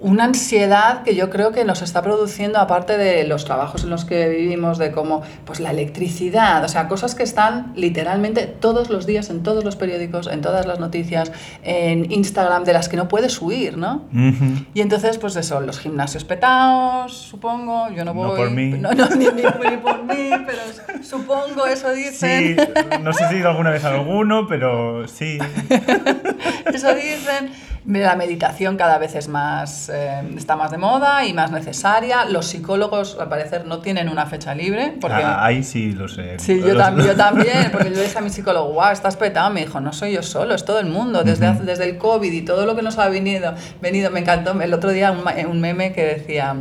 [0.03, 4.05] una ansiedad que yo creo que nos está produciendo, aparte de los trabajos en los
[4.05, 9.05] que vivimos, de cómo, pues la electricidad, o sea, cosas que están literalmente todos los
[9.05, 11.31] días en todos los periódicos, en todas las noticias,
[11.63, 14.03] en Instagram, de las que no puedes huir, ¿no?
[14.13, 14.65] Ujú.
[14.73, 18.37] Y entonces, pues eso, los gimnasios petados, supongo, yo no No voy...
[18.37, 18.69] por mí.
[18.71, 20.59] No, no, ni, ni- ni por mí, pero
[21.01, 22.57] supongo, eso dicen.
[22.57, 25.37] Sí, no sé si he ido alguna vez a alguno, pero sí.
[26.73, 27.51] Eso dicen.
[27.85, 32.23] La meditación cada vez es más, eh, está más de moda y más necesaria.
[32.25, 34.93] Los psicólogos, al parecer, no tienen una fecha libre.
[35.01, 36.39] Porque, Ah, ahí sí lo sé.
[36.39, 39.49] sí, yo, tam- yo también, porque yo le dije a mi psicólogo, wow, estás petado.
[39.49, 41.23] Me dijo, no soy yo solo, es todo el mundo.
[41.25, 44.59] Desde, hace- desde el COVID y todo lo que nos ha venido, venido me encantó.
[44.61, 46.55] El otro día un, un meme que decía...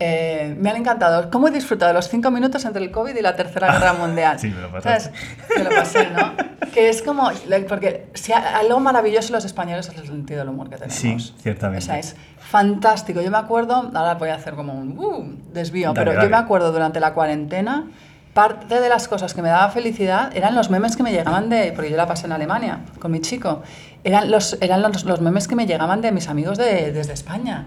[0.00, 1.30] eh, me han encantado.
[1.30, 4.38] ¿Cómo he disfrutado los cinco minutos entre el COVID y la Tercera Guerra Mundial?
[4.38, 4.80] Sí, me lo.
[4.80, 5.10] ¿Sabes?
[5.56, 6.32] Me lo pasé, ¿no?
[6.72, 7.30] Que es como,
[7.66, 10.94] porque si algo maravilloso los españoles es el sentido del humor que tenemos.
[10.94, 11.82] Sí, ciertamente.
[11.82, 13.20] O sea, es fantástico.
[13.22, 16.26] Yo me acuerdo, ahora voy a hacer como un uh, desvío, Dale, pero dale.
[16.26, 17.86] yo me acuerdo durante la cuarentena,
[18.34, 21.72] parte de las cosas que me daba felicidad eran los memes que me llegaban de,
[21.74, 23.62] porque yo la pasé en Alemania con mi chico,
[24.04, 27.66] eran los, eran los, los memes que me llegaban de mis amigos de, desde España.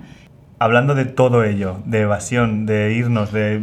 [0.61, 3.61] Hablando de todo ello, de evasión, de irnos, de,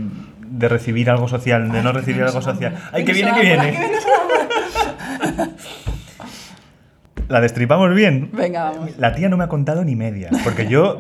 [0.51, 2.75] de recibir algo social, de Ay, no recibir algo social.
[2.91, 3.79] ¡Ay, que viene, que viene!
[7.29, 8.31] ¿La destripamos bien?
[8.33, 8.99] Venga, vamos.
[8.99, 10.99] La tía no me ha contado ni media, porque yo...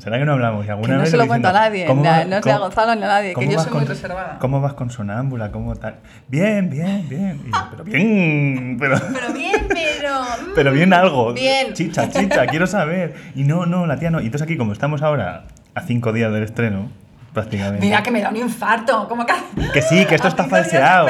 [0.00, 0.64] ¿Será que no hablamos?
[0.64, 2.54] Y Que alguna no vez se lo cuento a nadie, ¿cómo na- va- no sea
[2.54, 4.38] a Gonzalo ni a nadie, que yo soy muy reservada.
[4.40, 5.52] ¿Cómo vas con sonámbula?
[5.52, 5.96] ¿Cómo tal?
[6.28, 7.40] Bien, bien, bien.
[7.46, 8.98] Y yo, pero bien, pero...
[9.12, 10.22] Pero bien, pero...
[10.22, 11.32] mm, Pero bien algo.
[11.34, 11.72] Bien.
[11.74, 13.14] Chicha, chicha, quiero saber.
[13.34, 14.20] Y no, no, la tía no.
[14.20, 16.90] Y entonces aquí, como estamos ahora a cinco días del estreno,
[17.34, 17.84] prácticamente.
[17.84, 19.34] Mira que me da un infarto, como que...
[19.72, 21.08] Que sí, que esto está falseado.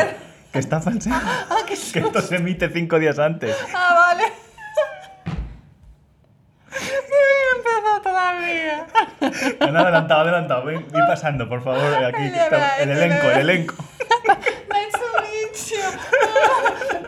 [0.53, 1.21] Que está falseado.
[1.25, 3.57] Ah, que Que esto se emite cinco días antes.
[3.75, 4.25] Ah, vale.
[8.31, 8.87] Todavía.
[9.61, 10.65] Han adelantado, adelantado.
[10.65, 11.83] Ven, pasando, por favor.
[12.05, 13.75] Aquí está el elenco, el elenco.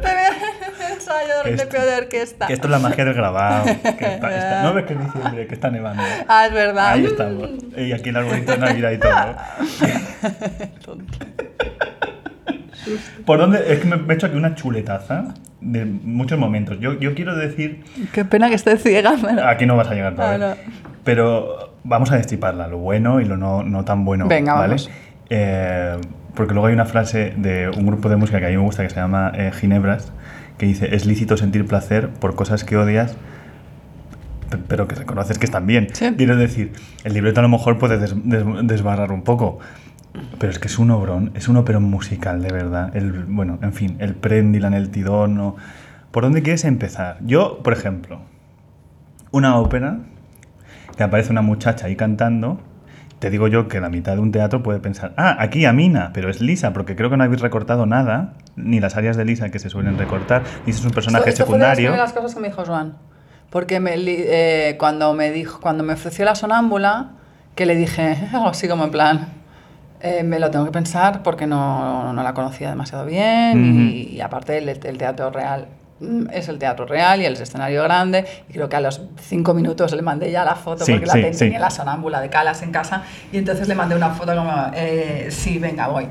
[0.03, 2.47] Veo ensayo de Esto- de orquesta.
[2.47, 3.65] Que esto es la magia del grabado.
[3.65, 6.03] Que está- está- no ves que es diciembre, que está nevando.
[6.29, 6.89] Ah, es verdad.
[6.93, 7.51] Ahí estamos.
[7.77, 9.13] Y aquí el arbolito de Navidad y todo.
[13.27, 13.73] ¿Por dónde?
[13.73, 16.79] Es que me, he hecho aquí una chuletaza de muchos momentos.
[16.81, 17.83] Yo, yo quiero decir.
[18.13, 19.47] Qué pena que esté ciega, pero...
[19.47, 20.53] Aquí no vas a llegar todavía.
[20.53, 20.57] Ah,
[21.05, 24.27] Pero vamos a destriparla, lo bueno y lo no, no tan bueno.
[24.29, 24.67] Venga, ¿vale?
[24.69, 24.91] vamos.
[25.31, 25.97] Eh,
[26.35, 28.83] porque luego hay una frase de un grupo de música que a mí me gusta
[28.83, 30.13] que se llama eh, Ginebras,
[30.59, 33.17] que dice: Es lícito sentir placer por cosas que odias,
[34.51, 35.89] pe- pero que reconoces que están bien.
[35.93, 36.13] Sí.
[36.17, 36.73] Quiero decir,
[37.05, 39.59] el libreto a lo mejor puede des- des- desbarrar un poco.
[40.39, 42.95] Pero es que es un obrón, es un operón musical, de verdad.
[42.97, 45.57] El, bueno, en fin, el Prendilan, el Tidono.
[46.11, 47.19] ¿Por dónde quieres empezar?
[47.23, 48.21] Yo, por ejemplo,
[49.31, 49.99] una ópera
[50.97, 52.61] que aparece una muchacha ahí cantando.
[53.19, 56.29] Te digo yo que la mitad de un teatro puede pensar, ah, aquí Amina, pero
[56.29, 59.61] es Lisa, porque creo que no habéis recortado nada, ni las áreas de Lisa que
[59.61, 60.43] se suelen recortar.
[60.67, 62.05] Lisa es un personaje Esto- esto fue de las secundario.
[62.15, 62.95] cosas que me dijo Joan.
[63.49, 67.13] Porque me eh, cuando, me dijo, cuando me ofreció la sonámbula,
[67.55, 69.29] que le dije algo así como en plan,
[70.03, 74.21] eh, me lo tengo que pensar porque no, no la conocía demasiado bien y, y
[74.21, 75.69] aparte el, el teatro real
[76.01, 79.55] mm, es el teatro real y el escenario grande y creo que a los cinco
[79.55, 81.39] minutos le mandé ya la foto Sí, porque la sí, ten- sí.
[81.47, 85.29] tenía la sonámbula de Calas en casa y entonces le mandé una foto como, eh,
[85.31, 86.09] sí, venga, voy.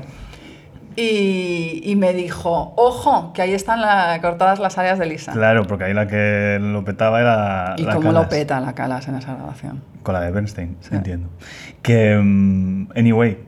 [0.94, 5.32] Y, y me dijo, ojo, que ahí están la- cortadas las áreas de Lisa.
[5.32, 7.74] Claro, porque ahí la que lo petaba era.
[7.78, 8.28] Y la cómo lo Callas.
[8.30, 9.82] peta la Calas en esa grabación.
[10.02, 11.28] Con la de Bernstein, entiendo.
[11.80, 13.38] Que, mm, anyway,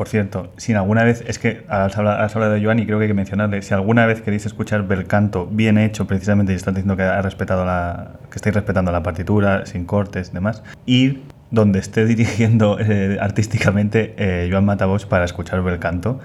[0.00, 3.10] por cierto, si alguna vez, es que has hablado, de Joan y creo que hay
[3.10, 6.96] que mencionarle, si alguna vez queréis escuchar bel canto bien hecho, precisamente, y están diciendo
[6.96, 12.06] que, ha respetado la, que estáis respetando la partitura, sin cortes demás, ir donde esté
[12.06, 16.18] dirigiendo eh, artísticamente eh, Joan Matabos para escuchar bel canto,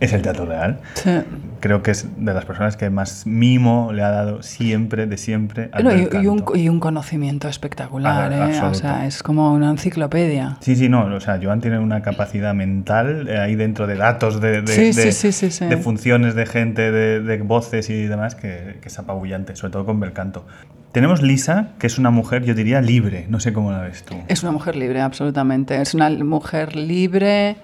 [0.00, 0.80] es el Teatro Real.
[0.94, 1.10] Sí.
[1.60, 5.68] Creo que es de las personas que más mimo le ha dado siempre, de siempre,
[5.72, 6.56] al y, y un, canto.
[6.56, 8.60] y un conocimiento espectacular, Ah, ¿eh?
[8.62, 10.56] O sea, es como una enciclopedia.
[10.60, 14.40] Sí, sí, no, o sea, Joan tiene una capacidad mental eh, ahí dentro de datos,
[14.40, 15.66] de, de, Sí, de- sí, sí, sí, sí.
[15.66, 19.84] de funciones de gente, de, de voces y demás, que, que es apabullante, sobre todo
[19.84, 20.46] con Belcanto.
[20.92, 24.16] Tenemos Lisa, que es una mujer, yo diría, libre, no sé cómo la ves tú.
[24.26, 25.80] Es una mujer libre, absolutamente.
[25.80, 27.56] Es una mujer libre.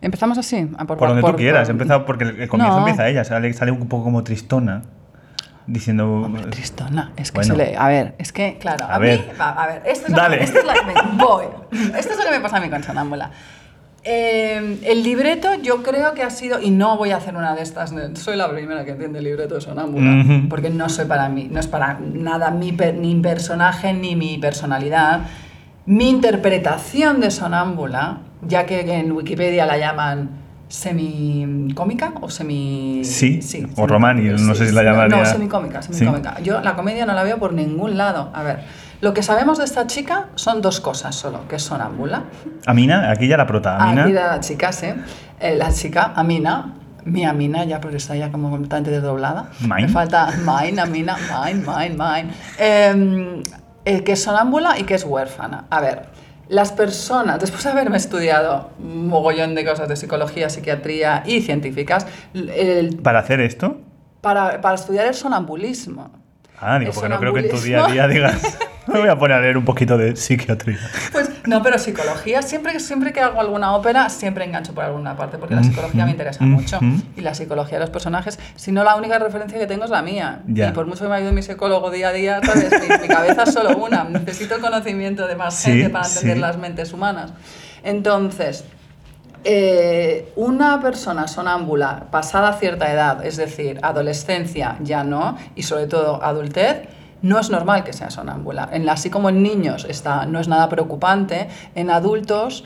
[0.00, 0.68] Empezamos así.
[0.78, 2.80] a Por donde tú quieras, por- he empezado porque el, el comienzo No.
[2.86, 4.82] empieza ella, sale, sale un poco como tristona,
[5.66, 6.22] diciendo...
[6.22, 7.54] Hombre, Tristona, es que Bueno.
[7.54, 7.76] se le...
[7.76, 9.06] A ver, es que, claro, a, A mí...
[9.06, 9.32] ver.
[9.40, 10.36] va, a ver, esto es, Dale.
[10.36, 10.94] Lo, esto es lo que me...
[11.24, 11.44] Voy.
[11.98, 13.30] Esto es lo que me pasa a mí con Sonámbula.
[14.04, 17.62] Eh, el libreto yo creo que ha sido, y no voy a hacer una de
[17.62, 20.48] estas, soy la primera que entiende el libreto de Sonámbula, Ujú.
[20.48, 24.14] porque no soy para mí, no es para nada mi, per- ni mi personaje ni
[24.16, 25.22] mi personalidad.
[25.84, 30.30] Mi interpretación de Sonámbula, ya que en Wikipedia la llaman
[30.68, 33.02] semicómica o semi...
[33.04, 33.40] Sí,
[33.76, 35.94] o román, y no sé si la llamaría- No, semicómica, Sí.
[35.94, 36.40] semicómica.
[36.42, 38.30] Yo la comedia no la veo por ningún lado.
[38.34, 38.60] A ver,
[39.00, 42.24] lo que sabemos de esta chica son dos cosas solo, que es sonámbula.
[42.66, 44.04] Amina, aquí ya la prota, Amina.
[44.04, 44.88] Aquí la chica, sí.
[45.40, 46.74] Eh, la chica, Amina,
[47.04, 49.48] mi Amina, ya porque está ya como completamente desdoblada.
[49.60, 49.82] Mine.
[49.82, 52.30] Me falta Mine, Amina, Mine, Mine, Mine.
[52.58, 53.42] Eh,
[53.84, 55.64] eh, que es sonámbula y que es huérfana.
[55.70, 56.06] A ver,
[56.48, 62.06] las personas, después de haberme estudiado un mogollón de cosas de psicología, psiquiatría y científicas,
[62.34, 63.76] el- Para hacer esto,
[64.20, 66.10] para, para estudiar el sonambulismo.
[66.60, 69.18] Ah, digo, porque no creo que en tu día a día digas, me voy a
[69.18, 70.78] poner a leer un poquito de psiquiatría.
[71.12, 75.16] Pues no, pero psicología, siempre, que- siempre que hago alguna ópera, siempre engancho por alguna
[75.16, 76.78] parte, porque la psicología me interesa mucho.
[77.16, 80.02] Y la psicología de los personajes, si no la única referencia que tengo es la
[80.02, 80.40] mía.
[80.46, 80.68] Ya.
[80.68, 82.70] Y por mucho que me ayude mi psicólogo día a día, ¿sabes?
[82.80, 84.04] Mi, mi cabeza es solo una.
[84.04, 86.40] Necesito conocimiento de más Sí, gente para entender sí.
[86.40, 87.32] las mentes humanas.
[87.82, 88.64] Entonces,
[89.44, 96.22] eh, una persona sonámbula pasada cierta edad, es decir, adolescencia ya no, y sobre todo
[96.22, 96.88] adultez,
[97.22, 98.68] no es normal que sea sonámbula.
[98.72, 102.64] En, así como en niños está, no es nada preocupante, en adultos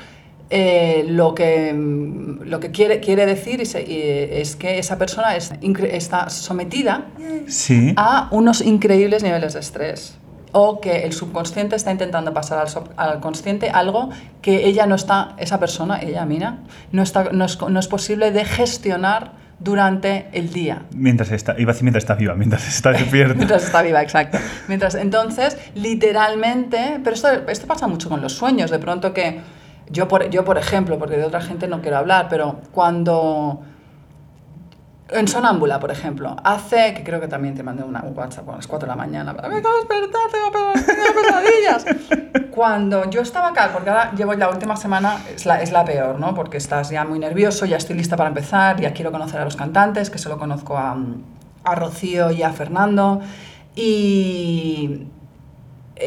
[0.51, 5.35] eh, lo que, mm, lo que quiere, quiere decir es, eh, es que esa persona
[5.35, 7.07] es está sometida
[7.47, 7.95] Sí.
[7.97, 10.19] a unos increíbles niveles de estrés
[10.53, 14.11] o que el subconsciente está intentando pasar al, sub- al consciente algo
[14.43, 16.59] que ella no está, esa persona, ella, Mina,
[16.93, 20.83] no, está, no, es, no es posible de gestionar durante el día.
[20.93, 23.35] Mientras está, iba a decir mientras está viva, mientras está despierta.
[23.35, 24.39] Mientras está viva, exacto.
[24.69, 29.41] Mientras, entonces, literalmente, pero esto, esto pasa mucho con los sueños, de pronto que
[29.91, 33.63] yo por, yo, por ejemplo, porque de otra gente no quiero hablar, pero cuando...
[35.13, 38.57] En Sonámbula, por ejemplo, hace, que creo que también te mandé una, un WhatsApp a
[38.57, 42.51] las 4 de la mañana, me acabo de despertar, tengo, pe- tengo pesadillas.
[42.51, 46.19] Cuando yo estaba acá, porque ahora llevo la última semana, es la, es la peor,
[46.19, 46.35] ¿no?
[46.35, 49.57] Porque estás ya muy nervioso, ya estoy lista para empezar, ya quiero conocer a los
[49.57, 50.97] cantantes, que solo conozco a,
[51.65, 53.21] a Rocío y a Fernando.
[53.75, 55.07] Y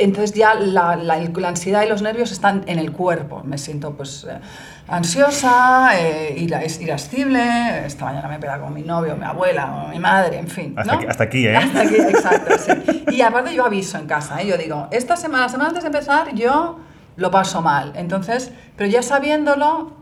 [0.01, 3.41] entonces ya la, la- la ansiedad y los nervios están en el cuerpo.
[3.43, 4.39] Me siento pues eh,
[4.87, 7.85] ansiosa, eh, es irascible.
[7.85, 10.73] Esta mañana me he pegado con mi novio, mi abuela, o mi madre, en fin.
[10.77, 10.97] Hasta ¿no?
[10.99, 11.55] aquí- hasta aquí, ¿eh?
[11.55, 13.03] Hasta aquí, exacto, sí.
[13.11, 14.47] Y aparte yo aviso en casa, ¿eh?
[14.47, 16.79] yo digo, esta semana, la semana antes de empezar yo
[17.17, 17.93] lo paso mal.
[17.95, 19.93] Entonces, pero ya sabiéndolo,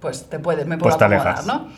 [0.00, 1.44] pues te puede, me puedo Pues acomodar.
[1.46, 1.68] ¿no?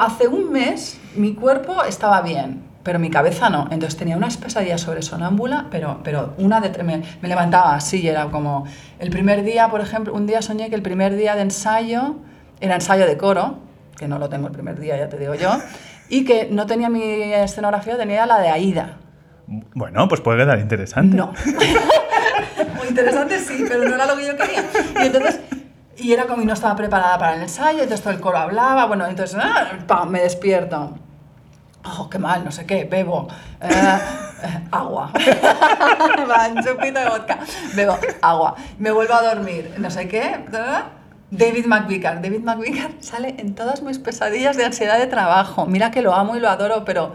[0.00, 3.68] Hace un mes mi cuerpo estaba bien, pero mi cabeza no.
[3.70, 8.08] Entonces tenía unas pesadillas sobre sonámbula, pero, pero una de, me, me levantaba así y
[8.08, 8.64] era como...
[8.98, 12.16] El primer día, por ejemplo, un día soñé que el primer día de ensayo
[12.60, 13.58] era ensayo de coro,
[13.96, 15.50] que no lo tengo el primer día, ya te digo yo,
[16.08, 18.98] y que no tenía mi escenografía, tenía la de Aida.
[19.74, 21.16] Bueno, pues puede quedar interesante.
[21.16, 21.32] No.
[22.76, 24.64] Muy interesante, sí, pero no era lo que yo quería.
[25.02, 25.40] Y entonces,
[25.96, 28.86] y era como y no estaba preparada para el ensayo, entonces todo el coro hablaba,
[28.86, 30.96] bueno, entonces, ah, pam, me despierto.
[31.84, 33.26] Oh, qué mal, no sé qué, bebo.
[33.62, 35.10] eh, eh, agua.
[36.30, 37.38] Va, un chupito de vodka.
[37.74, 38.54] Bebo agua.
[38.78, 40.44] Me vuelvo a dormir, no sé qué.
[41.30, 42.20] David McVicar.
[42.20, 45.64] David McVicar sale en todas mis pesadillas de ansiedad de trabajo.
[45.66, 47.14] Mira que lo amo y lo adoro, pero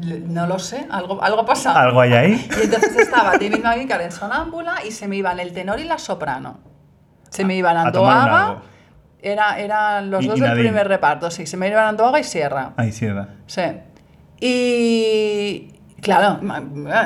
[0.00, 1.78] no lo sé, algo, algo pasa.
[1.80, 2.48] ¿Algo hay ahí?
[2.60, 5.98] Y entonces estaba David McVicar en sonámbula y se me iban el tenor y la
[5.98, 6.58] soprano.
[7.28, 8.46] Se me iban a tomar un Antoaga.
[8.48, 8.62] algo.
[9.22, 11.46] Era, eran los Y- dos y del primer reparto, sí.
[11.46, 12.72] Se me iban Antoaga y Sierra.
[12.76, 13.28] Ahí cierra.
[13.46, 13.62] Sí.
[14.40, 16.40] Y claro,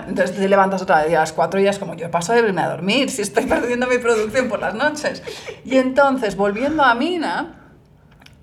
[0.08, 2.40] entonces te levantas otra vez y a las cuatro ya es como yo paso de
[2.40, 5.22] irme a dormir si estoy perdiendo mi producción por las noches.
[5.64, 7.56] Y entonces, volviendo a Mina,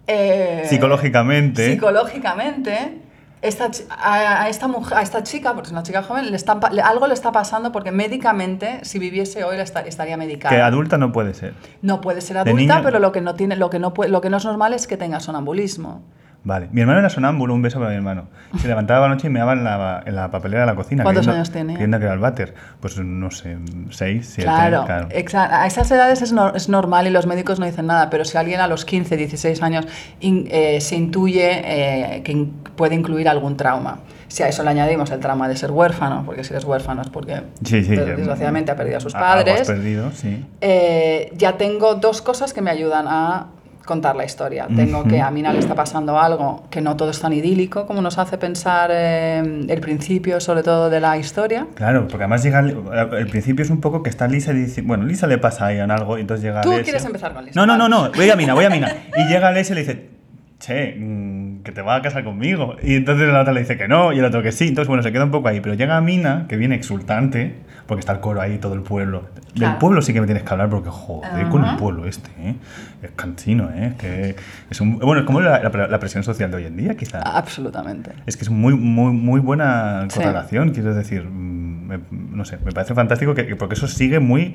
[0.08, 1.71] eh, Psicológicamente.
[1.71, 2.97] psicológicamente,
[3.41, 6.60] esta, a, a esta mujer, a esta chica, porque es una chica joven, le está
[6.71, 10.54] le- algo le está pasando porque médicamente, si viviese hoy, estaría medicada.
[10.56, 11.54] que adulta no puede ser.
[11.82, 14.30] No puede ser adulta, niña- pero lo que no tiene, lo que no lo que
[14.30, 16.04] no es normal es que tenga sonambulismo.
[16.43, 16.69] Vale.
[16.71, 18.23] Mi hermano era sonámbulo, un beso para mi hermano.
[18.60, 20.75] Se levantaba a la noche y me daba en la, en la papelera de la
[20.75, 21.04] cocina.
[21.04, 21.75] ¿Cuántos creyendo- años tenía?
[21.75, 22.56] Creyendo que era el váter.
[22.80, 23.58] Pues no sé,
[23.91, 24.49] seis, siete.
[24.49, 25.08] Claro, claro.
[25.51, 28.38] a esas edades es, nor- es normal y los médicos no dicen nada, pero si
[28.39, 29.86] alguien a los 15, 16 años
[30.19, 33.99] in- eh, se intuye eh, que in- puede incluir algún trauma.
[34.27, 37.10] Si a eso le añadimos el trauma de ser huérfano, porque si eres huérfano es
[37.10, 37.89] porque Sí, sí.
[37.93, 40.43] que- desgraciadamente ha perdido a sus algo has padres, perdido, sí.
[40.62, 43.47] eh, ya tengo dos cosas que me ayudan a
[43.86, 44.67] contar la historia.
[44.76, 48.02] Tengo que a Mina le está pasando algo que no todo es tan idílico como
[48.02, 51.67] nos hace pensar eh, el principio, sobre todo de la historia.
[51.76, 52.60] Claro, porque además llega.
[52.60, 54.82] El principio es un poco que está Lisa y dice.
[54.82, 57.60] Bueno, Lisa le pasa ahí en algo y entonces llega Tú quieres empezar con Lisa,
[57.60, 58.12] No, no, no, no.
[58.12, 58.96] Voy a Mina, voy a Mina.
[59.17, 60.12] Y llega Alessia y le dice.
[60.60, 62.76] Che, mm, que te vas a casar conmigo.
[62.84, 64.67] Y entonces la otra le dice que no y el otro que sí.
[64.67, 65.60] Entonces, bueno, se queda un poco ahí.
[65.60, 67.56] Pero llega Mina, que viene exultante,
[67.88, 69.24] porque está el coro ahí, todo el pueblo.
[69.54, 69.80] Del Claro.
[69.80, 72.56] pueblo sí que me tienes que hablar porque, joder, con el pueblo este, ¿eh?
[73.02, 73.94] Es cansino, ¿eh?
[73.98, 74.36] Que
[74.70, 77.20] es un, bueno, es como la, la- la presión social de hoy en día, quizá.
[77.22, 78.12] Absolutamente.
[78.26, 80.20] Es que es muy, muy, muy buena Sí.
[80.20, 84.20] correlación, quiero decir, mm, me- no sé, me parece fantástico que, que- porque eso sigue
[84.20, 84.54] muy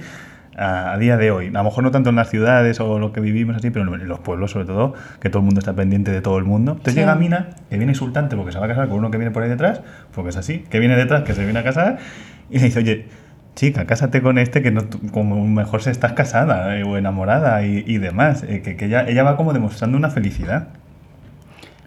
[0.57, 1.49] a, a día de hoy.
[1.49, 4.09] A lo mejor no tanto en las ciudades o lo que vivimos así, pero en
[4.09, 6.73] los pueblos sobre todo, que todo el mundo está pendiente de todo el mundo.
[6.73, 7.01] Entonces Sí.
[7.01, 9.43] llega Mina, que viene insultante porque se va a casar con uno que viene por
[9.43, 9.83] ahí detrás,
[10.15, 11.99] porque es así, que viene detrás, que se viene a casar,
[12.51, 13.07] y le dice, oye,
[13.55, 14.83] chica, cásate con este que no,
[15.13, 18.43] como mejor se estás casada eh, o enamorada y, y demás.
[18.45, 20.69] eh, que que ella, ella va como demostrando una felicidad.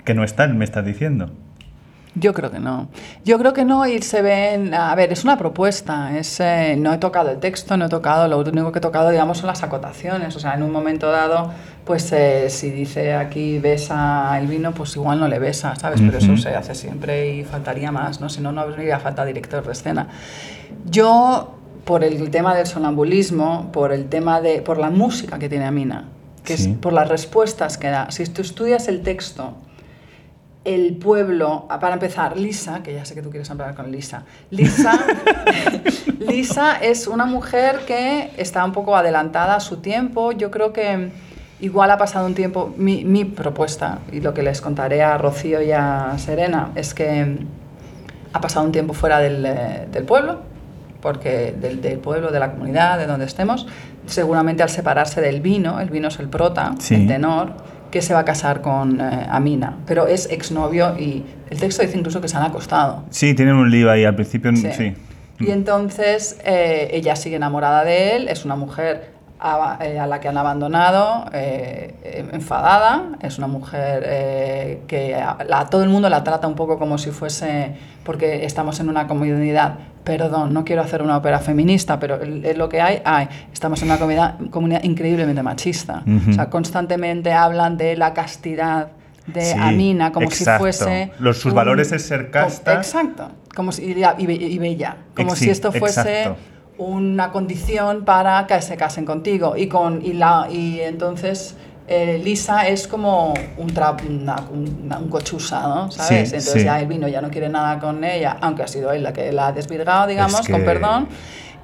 [0.06, 1.32] Que no está, me estás diciendo.
[2.20, 2.90] Yo creo que no.
[3.24, 4.74] Yo creo que no y se ven...
[4.74, 6.18] A ver, es una propuesta.
[6.18, 8.28] Es, eh, no he tocado el texto, no he tocado...
[8.28, 10.36] Lo único que he tocado, digamos, son las acotaciones.
[10.36, 11.52] O sea, en un momento dado,
[11.86, 16.02] pues eh, si dice aquí besa el vino, pues igual no le besa, ¿sabes?
[16.02, 18.30] Pero eso se hace siempre y faltaría más, ¿no?
[18.30, 20.08] Si no, no habría falta director de escena.
[20.90, 21.56] Yo,
[21.86, 24.62] por el tema del sonambulismo, por el tema de...
[24.62, 26.06] por la música que tiene Amina,
[26.44, 26.72] que Sí.
[26.72, 28.12] es por las respuestas que da.
[28.12, 29.54] Si tú estudias el texto
[30.66, 34.24] el pueblo, ah, para empezar, Lisa, que ya sé que tú quieres hablar con Lisa,
[34.52, 34.92] Lisa,
[36.20, 41.12] Lisa es una mujer que está un poco adelantada a su tiempo, yo creo que
[41.62, 45.62] igual ha pasado un tiempo, mi, mi propuesta y lo que les contaré a Rocío
[45.62, 47.38] y a Serena es que
[48.34, 50.40] ha pasado un tiempo fuera del, eh, del pueblo,
[51.02, 53.66] porque del, del pueblo, de la comunidad, de donde estemos,
[54.06, 56.96] seguramente al separarse del vino, el vino es el prota, Sí.
[56.96, 57.54] el tenor,
[57.92, 61.98] que se va a casar con eh, Amina, pero es exnovio y el texto dice
[61.98, 63.04] incluso que se han acostado.
[63.10, 64.70] Sí, tienen un lío ahí al principio, sí.
[64.72, 64.94] Sí.
[65.40, 70.20] Y entonces eh, ella sigue enamorada de él, es una mujer a, eh, a la
[70.20, 76.10] que han abandonado, eh, enfadada, es una mujer eh, que a, la- todo el mundo
[76.10, 77.74] la trata un poco como si fuese,
[78.04, 82.68] porque estamos en una comunidad, perdón, no quiero hacer una ópera feminista, pero es lo
[82.70, 87.96] que hay, hay, estamos en una comunidad, comunidad increíblemente machista, o sea, constantemente hablan de
[87.96, 88.90] la castidad
[89.28, 90.66] de Sí, Amina como exacto.
[90.66, 92.74] si fuese Los- sus valores es ser casta.
[92.74, 96.38] exacto como si y, y be- y bella como si esto fuese exacto.
[96.80, 101.56] Una condición para que se casen contigo y con y la y entonces
[101.88, 105.92] eh, Lisa es como un tra una- una- un cochusa, ¿no?
[105.92, 106.30] ¿Sabes?
[106.30, 106.64] Sí, Entonces sí.
[106.64, 109.32] ya el vino ya no quiere nada con ella, aunque ha sido él la que
[109.32, 111.08] la ha desvirgado, digamos, que- con perdón.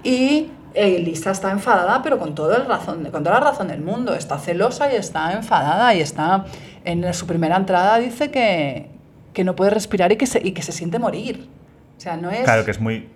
[0.03, 3.81] Y eh, Lisa está enfadada, pero con, todo el razón, con toda la razón del
[3.81, 4.13] mundo.
[4.13, 6.45] Está celosa y está enfadada y está...
[6.83, 8.89] En su primera entrada dice que,
[9.33, 11.47] que no puede respirar y que, se, y que se siente morir.
[11.97, 12.41] O sea, no es...
[12.43, 13.09] Claro que es muy...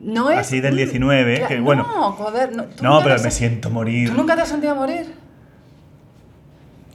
[0.00, 1.82] no es así del 19, Cla- que bueno.
[1.84, 2.54] No, joder.
[2.54, 4.10] No, ¿tú No, nunca pero me siento morir.
[4.10, 5.14] ¿Tú nunca te has sentido morir?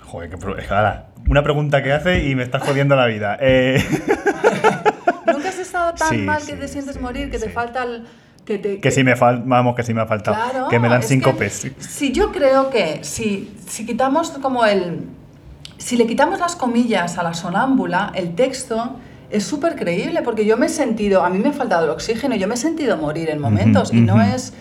[0.04, 3.38] Joder, que, ahora, una pregunta que hace y me estás jodiendo la vida.
[3.40, 3.82] Eh,
[5.32, 7.52] ¿Nunca has estado tan Sí, mal sí, que te sientes sí, morir, que te sí.
[7.52, 8.06] falta el...
[8.46, 10.36] Que, te, que si me falta, vamos, que si me ha faltado.
[10.36, 11.62] Claro, que me dan es síncopes.
[11.62, 15.06] que Si yo creo que si, si quitamos como el...
[15.78, 18.98] Si le quitamos las comillas a la sonámbula, el texto
[19.32, 22.36] es súper creíble, porque yo me he sentido, a mí me ha faltado el oxígeno,
[22.36, 24.54] yo me he sentido morir en momentos, y no es...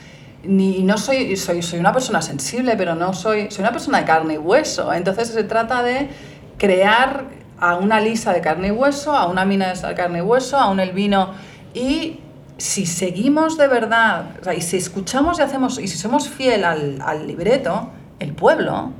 [0.43, 4.07] Ni, no soy, soy, soy una persona sensible, pero no soy, soy una persona de
[4.07, 4.91] carne y hueso.
[4.91, 6.09] Entonces se trata de
[6.57, 7.27] crear
[7.59, 10.71] a una lisa de carne y hueso, a una mina de carne y hueso, a
[10.71, 11.35] un elvino.
[11.75, 12.21] Y
[12.57, 16.64] si seguimos de verdad, o sea, y si escuchamos y hacemos, y si somos fiel
[16.64, 18.93] al, al libreto, el pueblo.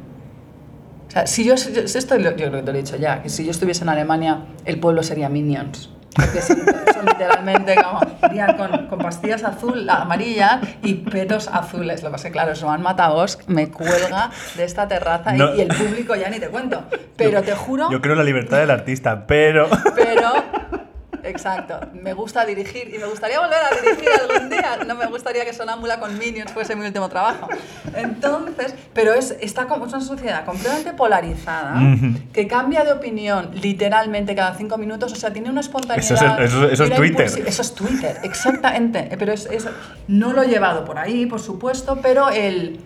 [1.11, 3.29] O sea, si yo, yo- esto yo creo que te lo he dicho ya, que
[3.29, 5.91] si yo estuviese en Alemania, el pueblo sería Minions.
[6.15, 6.59] Porque son,
[7.07, 8.01] literalmente como,
[8.57, 12.03] con, con pastillas azul, amarillas y petos azules.
[12.03, 15.55] Lo que pasa es que, claro, Joan Matabosc me cuelga de esta terraza y- No.
[15.55, 16.83] y, el público ya ni te cuento.
[17.17, 19.69] Pero te juro, Yo creo en la libertad del artista, pero.
[19.95, 20.33] pero...
[21.25, 24.79] Exacto, me gusta dirigir y me gustaría volver a dirigir algún día.
[24.87, 27.49] No me gustaría que Sonámbula con Minions fuese mi último trabajo.
[27.95, 31.81] Entonces, pero es, está como es una sociedad completamente polarizada
[32.33, 35.13] que cambia de opinión literalmente cada cinco minutos.
[35.13, 36.05] O sea, tiene una espontaneidad.
[36.05, 37.27] Eso es el- eso- eso es y una Twitter.
[37.47, 39.09] Eso es Twitter, exactamente.
[39.19, 39.69] Pero es, es-
[40.09, 42.81] no lo he llevado por ahí, por supuesto, pero el,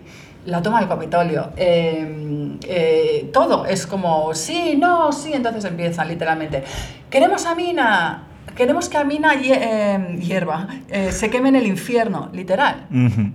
[0.45, 6.63] la toma del Capitolio, eh, eh, todo es como sí, no, sí, entonces empiezan literalmente.
[7.09, 8.23] Queremos a Mina,
[8.55, 12.85] queremos que a Mina hie- eh, hierva, eh, se queme en el infierno, literal.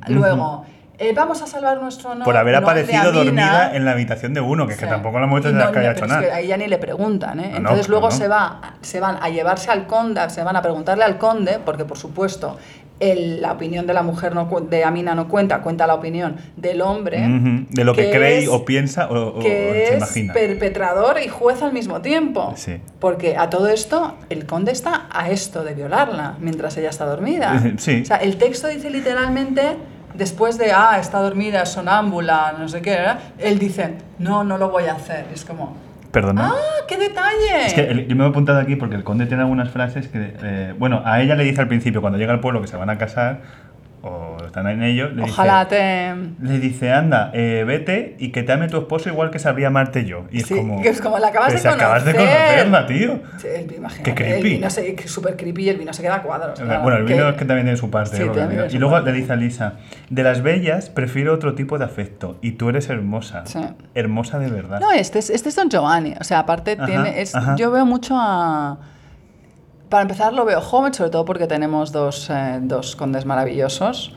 [0.09, 0.65] Luego,
[0.99, 2.25] eh, vamos a salvar nuestro honor.
[2.25, 5.51] por haber aparecido dormida en la habitación de uno, que es que tampoco la hecho
[5.51, 6.37] no, que haya hecho pero es que nada.
[6.37, 7.49] ahí ya ni le preguntan, ¿eh?
[7.53, 11.05] No, Entonces luego se, va, se van a llevarse al conde, se van a preguntarle
[11.05, 12.59] al conde, porque por supuesto
[13.01, 16.83] el- la opinión de la mujer no, de Amina no cuenta, cuenta la opinión del
[16.83, 17.19] hombre.
[17.71, 20.33] De lo que, cree es- o piensa o, o- que se es imagina.
[20.35, 22.53] perpetrador y juez al mismo tiempo.
[22.57, 22.77] Sí.
[23.01, 27.61] Porque a todo esto, el conde está a esto de violarla mientras ella está dormida.
[27.79, 28.03] Sí.
[28.03, 29.63] O sea, el texto dice literalmente,
[30.15, 33.19] después de, ah, está dormida, sonámbula, no sé qué, ¿verdad?
[33.39, 35.27] él dice, no, no lo voy a hacer.
[35.33, 35.77] Es como,
[36.13, 36.51] Perdona.
[36.53, 37.67] ¡ah, qué detalle!
[37.67, 40.35] Es que el- yo me he apuntado aquí porque el conde tiene algunas frases que,
[40.43, 42.91] eh, bueno, a ella le dice al principio, cuando llega al pueblo que se van
[42.91, 43.41] a casar,
[44.03, 45.77] o están en ello, le Ojalá dice,
[46.41, 46.45] te...
[46.47, 50.05] le dice, anda, eh, vete y que te ame tu esposo igual que sabría amarte
[50.05, 50.25] yo.
[50.31, 50.81] Y es Sí, como...
[50.83, 52.37] que es como, la acabas "Pero de si acabas de conocer".
[52.39, 53.21] conocerla, tío.
[53.39, 53.49] Sí,
[54.03, 54.37] Qué creepy.
[54.37, 57.29] El vino se, súper creepy y el vino se queda claro, bueno, el vino que-
[57.31, 58.17] es que también tiene su parte.
[58.17, 59.13] Y su luego parte.
[59.13, 59.75] le dice a Lisa,
[60.09, 63.43] de las bellas prefiero otro tipo de afecto y tú eres hermosa.
[63.47, 63.61] Sí.
[63.95, 64.81] Hermosa de verdad.
[64.81, 66.15] No, este es, este es Don Giovanni.
[66.21, 67.21] O sea, aparte Ajá, tiene.
[67.21, 67.57] es- ajá.
[67.57, 68.79] yo veo mucho a.
[69.91, 74.15] Para empezar, lo veo joven, sobre todo porque tenemos dos, eh, dos condes maravillosos.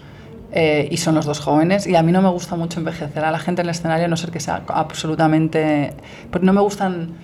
[0.56, 1.88] eh, y son los dos jóvenes.
[1.88, 4.08] Y a mí no me gusta mucho envejecer a la gente en el escenario, a
[4.08, 5.94] no ser que sea absolutamente.
[6.32, 7.16] Porque no me gustan.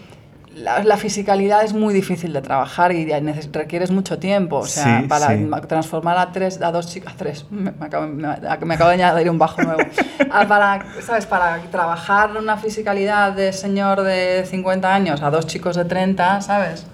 [0.56, 3.08] La, la fisicalidad es muy difícil de trabajar y
[3.54, 4.58] requieres mucho tiempo.
[4.58, 5.44] O sea, Sí, para sí.
[5.44, 8.28] ma- transformar a tres, a dos chicas, tres, me, me acabo, me-
[8.66, 9.84] me acabo de añadir un bajo nuevo.
[10.32, 11.26] Ah, para, ¿sabes?
[11.28, 16.86] Para trabajar una fisicalidad de señor de 50 años a dos chicos de 30, ¿sabes?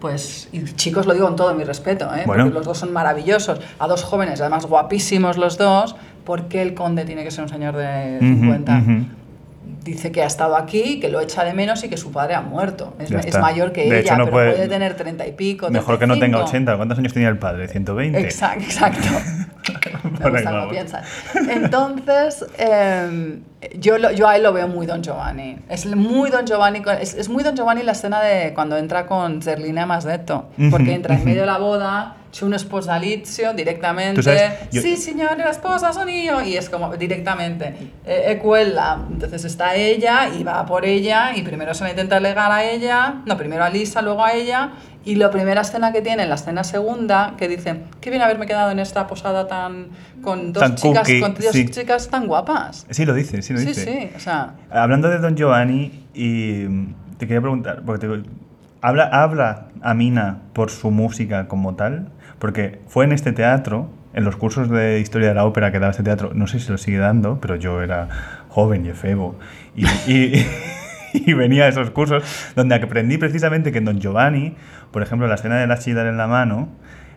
[0.00, 2.22] Pues, y chicos lo digo con todo mi respeto, ¿eh?
[2.26, 2.44] Bueno.
[2.44, 3.60] Porque los dos son maravillosos.
[3.78, 7.48] A dos jóvenes, además guapísimos los dos, ¿por qué el conde tiene que ser un
[7.50, 8.78] señor de Ujú, 50?
[8.78, 8.92] ujú.
[9.82, 12.40] Dice que ha estado aquí, que lo echa de menos y que su padre ha
[12.40, 12.94] muerto.
[12.98, 15.70] Es, mayor que De ella, hecho, no pero puede- puede, tener 30 y pico.
[15.70, 16.48] Mejor que no tenga 35.
[16.50, 16.76] 80.
[16.76, 17.68] ¿Cuántos años tenía el padre?
[17.68, 18.16] ¿120?
[18.18, 19.08] Exacto, exacto.
[20.18, 21.06] Me ahí gusta cómo piensas.
[21.48, 23.38] Entonces, eh,
[23.78, 25.56] yo, lo- yo a él lo veo muy Don Giovanni.
[25.68, 26.82] Es muy Don Giovanni.
[27.00, 30.50] Es, es muy Don Giovanni la escena de cuando entra con Zerlina Masdetto.
[30.70, 34.16] Porque entra en medio de la boda, c'è un sposalizio directamente.
[34.16, 36.42] Tú sabes, yo- Sí, signore, la sposa sono io.
[36.42, 37.74] Y es como directamente.
[38.04, 38.98] Eh, è quella.
[39.10, 41.32] Entonces está ella y va por ella.
[41.34, 43.14] Y primero se la intenta legar a ella.
[43.24, 44.70] No, primero a Lisa, luego a ella.
[45.06, 48.70] Y la primera escena que tiene, la escena segunda, que dice, qué bien haberme quedado
[48.70, 49.88] en esta posada tan
[50.22, 51.68] con dos Tan chicas, cookie, con dos sí.
[51.68, 52.86] chicas tan guapas.
[52.88, 53.84] Sí, lo dice, sí lo Sí, dice.
[53.84, 58.22] sí, o sea, Hablando de Don Giovanni, y mm, te quería preguntar, porque te-
[58.80, 62.08] ¿habla, ¿habla a Mina por su música como tal?
[62.38, 65.90] Porque fue en este teatro, en los cursos de historia de la ópera que daba
[65.90, 68.08] este teatro, no sé si lo sigue dando, pero yo era
[68.48, 69.36] joven y efebo,
[69.76, 70.46] y, y-
[71.12, 72.24] y venía a esos cursos
[72.56, 74.54] donde aprendí precisamente que en Don Giovanni,
[74.94, 76.68] por ejemplo, la escena de la chidar en la mano,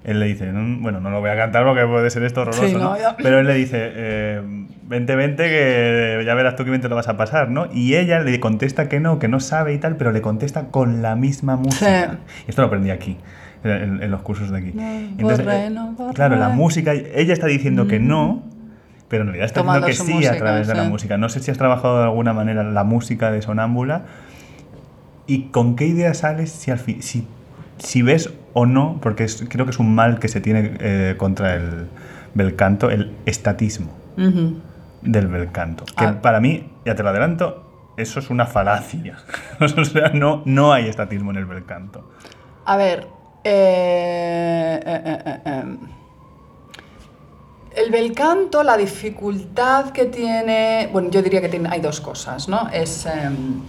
[0.03, 2.67] él le dice, "Mm, bueno, no lo voy a cantar porque puede ser esto horroroso,
[2.67, 2.79] Sí, ¿no?
[2.97, 4.41] no, pero él le dice, eh,
[4.87, 7.67] vente, vente, que ya verás tú que bien te lo vas a pasar, ¿no?
[7.71, 11.01] Y ella le contesta que no, que no sabe y tal, pero le contesta con
[11.01, 12.17] la misma música.
[12.25, 12.43] Sí.
[12.47, 13.17] Y esto lo aprendí aquí,
[13.63, 14.71] en, en los cursos de aquí.
[14.73, 16.13] No, Entonces, borré, eh, borré.
[16.15, 18.43] Claro, la música, ella está diciendo que no,
[19.09, 20.89] pero en realidad está Tomando diciendo que sí a música, través de la sí.
[20.89, 21.17] música.
[21.17, 24.03] No sé si has trabajado de alguna manera la música de Sonámbula,
[25.29, 27.27] ¿Y con qué idea sales si, al si,
[27.77, 31.15] si ves o no, porque es- creo que es un mal que se tiene eh,
[31.17, 31.87] contra el
[32.33, 33.91] bel canto, el estatismo
[35.01, 35.85] del bel canto?
[35.85, 36.21] Que Ah.
[36.21, 39.17] para mí, ya te lo adelanto, eso es una falacia.
[39.59, 42.09] o sea, no, no hay estatismo en el bel canto.
[42.65, 43.07] A ver,
[43.43, 45.63] eh, eh, eh, eh, eh.
[47.75, 52.49] el bel canto, la dificultad que tiene, bueno, yo diría que tiene, hay dos cosas,
[52.49, 52.69] ¿no?
[52.73, 53.61] Es em,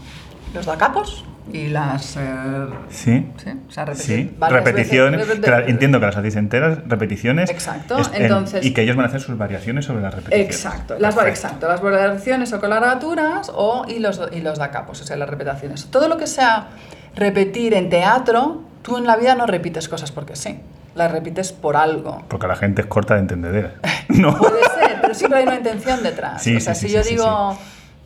[0.55, 3.27] los da capos y las, eh, ¿Sí?
[3.43, 5.21] sí, o sea, Sí, repeticiones.
[5.27, 7.51] veces- que la- entiendo que las hacéis enteras, repeticiones.
[7.51, 10.47] Exacto, es- en- entonces- y que ellos van a hacer sus variaciones sobre las repeticiones.
[10.57, 15.05] Exacto, las, exacto, las variaciones o coloraturas o, y, los, y los da capos, o
[15.05, 15.87] sea, las repeticiones.
[15.87, 16.69] Todo lo que sea
[17.17, 20.61] repetir en teatro, tú en la vida no repites cosas porque sí,
[20.95, 22.25] las repites por algo.
[22.29, 23.75] Porque la gente es corta de entendedera.
[24.09, 24.37] no.
[24.37, 26.43] Puede ser, pero siempre hay una intención detrás.
[26.43, 27.59] Sí, o sea, sí, sí, si yo digo,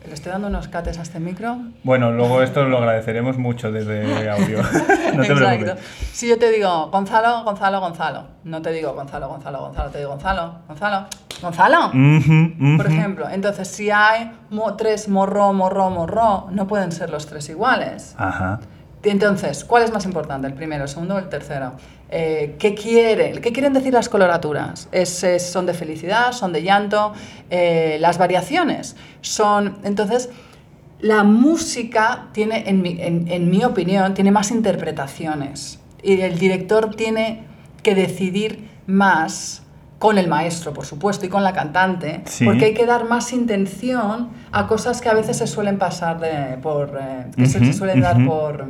[0.07, 1.57] le estoy dando unos cates a este micro.
[1.83, 4.57] Bueno, luego esto lo agradeceremos mucho desde audio.
[5.13, 5.35] no te Exacto.
[5.35, 5.75] preocupes.
[6.11, 10.11] Si yo te digo Gonzalo, Gonzalo, Gonzalo, no te digo Gonzalo, Gonzalo, Gonzalo, te digo
[10.11, 11.05] Gonzalo, Gonzalo,
[11.41, 11.91] Gonzalo.
[12.77, 17.47] Por ejemplo, entonces si hay mo- tres morro, morro, morro, no pueden ser los tres
[17.49, 18.15] iguales.
[18.17, 18.59] Ajá.
[19.03, 20.47] Entonces, ¿cuál es más importante?
[20.47, 21.73] ¿El primero, el segundo o el tercero?
[22.15, 24.87] Eh, ¿qué, quiere, ¿Qué quieren decir las coloraturas?
[24.91, 26.31] Es, es- ¿Son de felicidad?
[26.31, 27.11] ¿Son de llanto?
[27.49, 29.77] Eh, las variaciones son...
[29.83, 30.29] Entonces,
[30.99, 35.79] la música tiene, en mi, en- en mi opinión, tiene más interpretaciones.
[36.03, 37.45] Y el director tiene
[37.81, 39.63] que decidir más
[39.97, 42.45] con el maestro, por supuesto, y con la cantante, Sí.
[42.45, 46.57] porque hay que dar más intención a cosas que a veces se suelen pasar de,
[46.61, 46.99] por...
[47.01, 48.25] eh, que se- se, Ujú, suelen dar ujú.
[48.27, 48.67] por...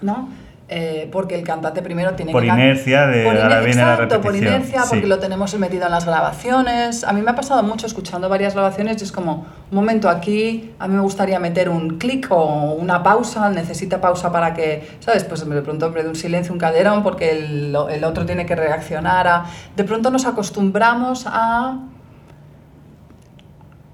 [0.00, 0.28] ¿no?
[0.74, 2.48] Eh, porque el cantante primero tiene Por que...
[2.48, 4.88] inercia de por ahora iner- viene la exacto, por repetición, inercia, sí.
[4.88, 7.04] porque lo tenemos metido en las grabaciones.
[7.04, 10.72] A mí me ha pasado mucho escuchando varias grabaciones y es como, un momento aquí,
[10.78, 15.24] a mí me gustaría meter un clic o una pausa, necesita pausa para que, ¿sabes?
[15.24, 19.28] Pues de pronto de un silencio, un caderón, porque el, el otro tiene que reaccionar
[19.28, 19.44] a...
[19.76, 21.80] De pronto nos acostumbramos a...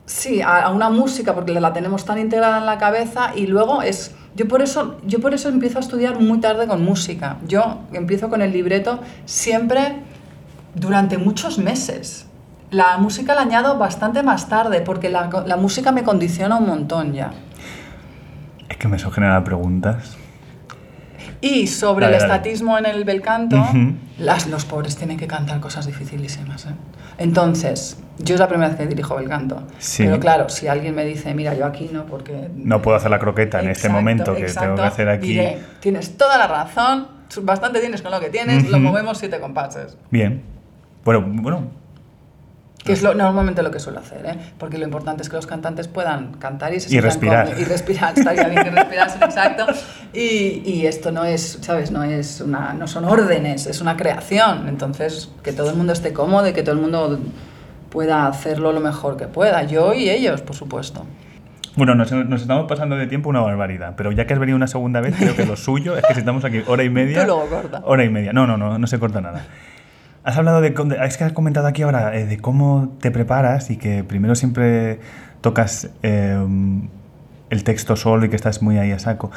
[0.07, 4.15] Sí, a una música porque la tenemos tan integrada en la cabeza y luego es...
[4.39, 7.39] Yo por, eso, yo por eso empiezo a estudiar muy tarde con música.
[7.49, 9.97] Yo empiezo con el libreto siempre
[10.77, 12.29] durante muchos meses.
[12.71, 17.15] La música la añado bastante más tarde porque la, la música me condiciona un montón
[17.15, 17.33] ya.
[18.69, 20.17] Es que eso genera preguntas.
[21.41, 22.35] Y sobre Dale, el dale.
[22.35, 23.65] estatismo en el bel canto,
[24.19, 26.67] las, los pobres tienen que cantar cosas dificilísimas.
[26.67, 26.71] ¿eh?
[27.19, 29.63] Entonces, yo es la primera vez que dirijo bel canto.
[29.79, 30.05] Sí.
[30.05, 32.49] Pero claro, si alguien me dice, mira, yo aquí no, porque...
[32.57, 35.29] No puedo hacer la croqueta en este momento que exacto, tengo que hacer aquí.
[35.29, 37.07] diré, tienes toda la razón,
[37.43, 38.87] bastante tienes con lo que tienes, lo Ujú.
[38.87, 39.97] movemos siete compases.
[40.11, 40.43] Bien.
[41.05, 41.63] Bueno, bueno.
[42.89, 44.39] Que es lo, normalmente lo que suelo hacer, ¿eh?
[44.59, 47.45] porque lo importante es que los cantantes puedan cantar y se Y respirar.
[47.45, 47.63] cómodos.
[47.63, 49.67] Y respirar, estaría bien que respirasen, exacto.
[50.13, 51.91] Y, y esto no es, ¿sabes?
[51.91, 54.69] No, es una, no son órdenes, es una creación.
[54.69, 57.19] Entonces, que todo el mundo esté cómodo y que todo el mundo
[57.91, 59.63] pueda hacerlo lo mejor que pueda.
[59.65, 61.05] Yo y ellos, por supuesto.
[61.77, 64.67] Bueno, nos, nos estamos pasando de tiempo una barbaridad, pero ya que has venido una
[64.67, 67.21] segunda vez, creo que lo suyo es que si estamos aquí hora y media.
[67.21, 67.83] Tú luego corta.
[67.85, 68.33] Hora y media.
[68.33, 69.47] No, no, no, no se corta nada.
[70.25, 73.77] Has hablado de, es que has comentado aquí ahora eh, de cómo te preparas y
[73.77, 75.01] que primero siempre
[75.41, 76.37] tocas eh,
[77.51, 79.31] el texto solo y que estás muy ahí a saco.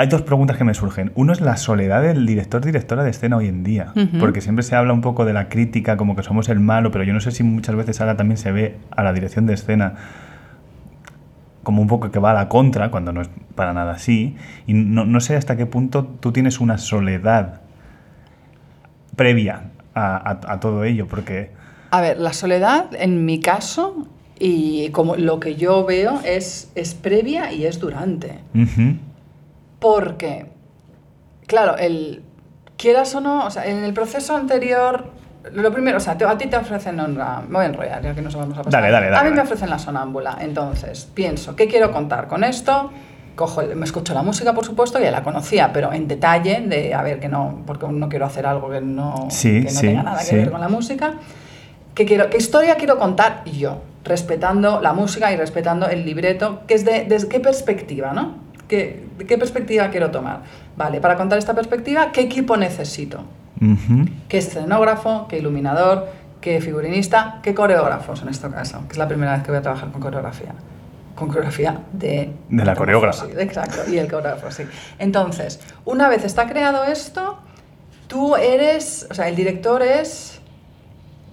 [0.00, 1.10] Hay dos preguntas que me surgen.
[1.16, 4.92] Uno es la soledad del director-directora de escena hoy en día, porque siempre se habla
[4.92, 7.42] un poco de la crítica, como que somos el malo, pero yo no sé si
[7.42, 9.94] muchas veces ahora también se ve a la dirección de escena
[11.64, 14.36] como un poco que va a la contra, cuando no es para nada así,
[14.68, 17.62] y no, no sé hasta qué punto tú tienes una soledad
[19.18, 19.64] previa
[19.94, 21.50] a, a- a todo ello, porque...
[21.90, 24.06] A ver, la soledad, en mi caso,
[24.38, 28.38] y como lo que yo veo, es, es previa y es durante.
[29.78, 30.46] Porque,
[31.46, 32.22] claro, el,
[32.76, 35.06] quieras o no, o sea, en el proceso anterior,
[35.52, 38.14] lo primero, o sea, te- a ti te ofrecen una, me voy a enrollar, ya
[38.14, 38.82] que nos vamos a pasar.
[38.82, 42.44] Dale, dale, dale, A mí me ofrecen la sonámbula, entonces pienso, ¿qué quiero contar con
[42.44, 42.90] esto?
[43.38, 47.02] Cojo, me escucho la música, por supuesto, ya la conocía, pero en detalle, de a
[47.02, 50.02] ver que no, porque no quiero hacer algo que no, Sí, que no sí, tenga
[50.02, 50.34] nada que sí.
[50.34, 51.14] ver con la música.
[51.94, 53.80] ¿Qué, quiero, ¿Qué historia quiero contar yo?
[54.02, 58.34] Respetando la música y respetando el libreto, que es de, desde qué perspectiva, ¿no?
[58.66, 60.40] ¿Qué, de ¿Qué perspectiva quiero tomar?
[60.76, 63.20] Vale, para contar esta perspectiva, ¿qué equipo necesito?
[63.62, 64.04] ujú.
[64.28, 65.28] ¿Qué escenógrafo?
[65.28, 66.08] ¿Qué iluminador?
[66.40, 67.38] ¿Qué figurinista?
[67.44, 68.80] ¿Qué coreógrafos en este caso?
[68.88, 70.54] Que es la primera vez que voy a trabajar con coreografía.
[71.18, 72.32] Con coreografía de...
[72.48, 73.26] De la coreógrafa.
[73.26, 74.62] Sí, exacto, y el coreógrafo, sí.
[74.98, 77.38] Entonces, una vez está creado esto,
[78.06, 80.38] tú eres, o sea, el director es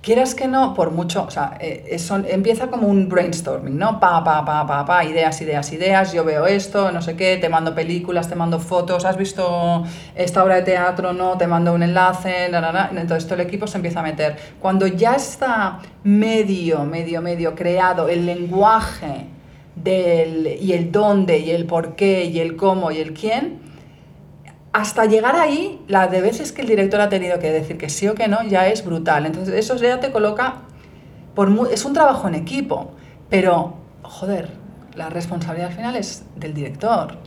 [0.06, 4.00] quieras que no, por mucho, o sea, eh, eso empieza como un brainstorming, ¿no?
[4.00, 7.50] Pa, pa, pa, pa, pa, ideas, ideas, ideas, yo veo esto, no sé qué, te
[7.50, 9.84] mando películas, te mando fotos, has visto
[10.14, 12.90] esta obra de teatro, no, te mando un enlace, na, na, na.
[12.92, 14.36] entonces todo el equipo se empieza a meter.
[14.60, 19.35] Cuando ya está medio, medio, medio creado el lenguaje
[19.76, 23.60] del, y el dónde, y el por qué, y el cómo, y el quién,
[24.74, 28.08] hasta llegar ahí, la de veces que el director ha tenido que decir que sí
[28.08, 29.26] o que no, ya es brutal.
[29.26, 30.64] Entonces, eso ya te coloca.
[31.34, 32.92] Por es un trabajo en equipo,
[33.30, 34.50] pero, joder,
[34.96, 37.18] la responsabilidad al final es del director.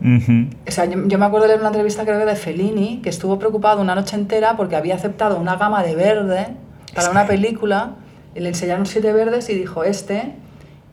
[0.00, 0.48] Ujú.
[0.66, 3.08] O sea, yo, yo me acuerdo de leer una entrevista, creo que de Fellini, que
[3.08, 6.48] estuvo preocupado una noche entera porque había aceptado una gama de verde
[6.94, 7.96] para una película.
[8.34, 10.34] y Le enseñaron siete verdes y dijo este,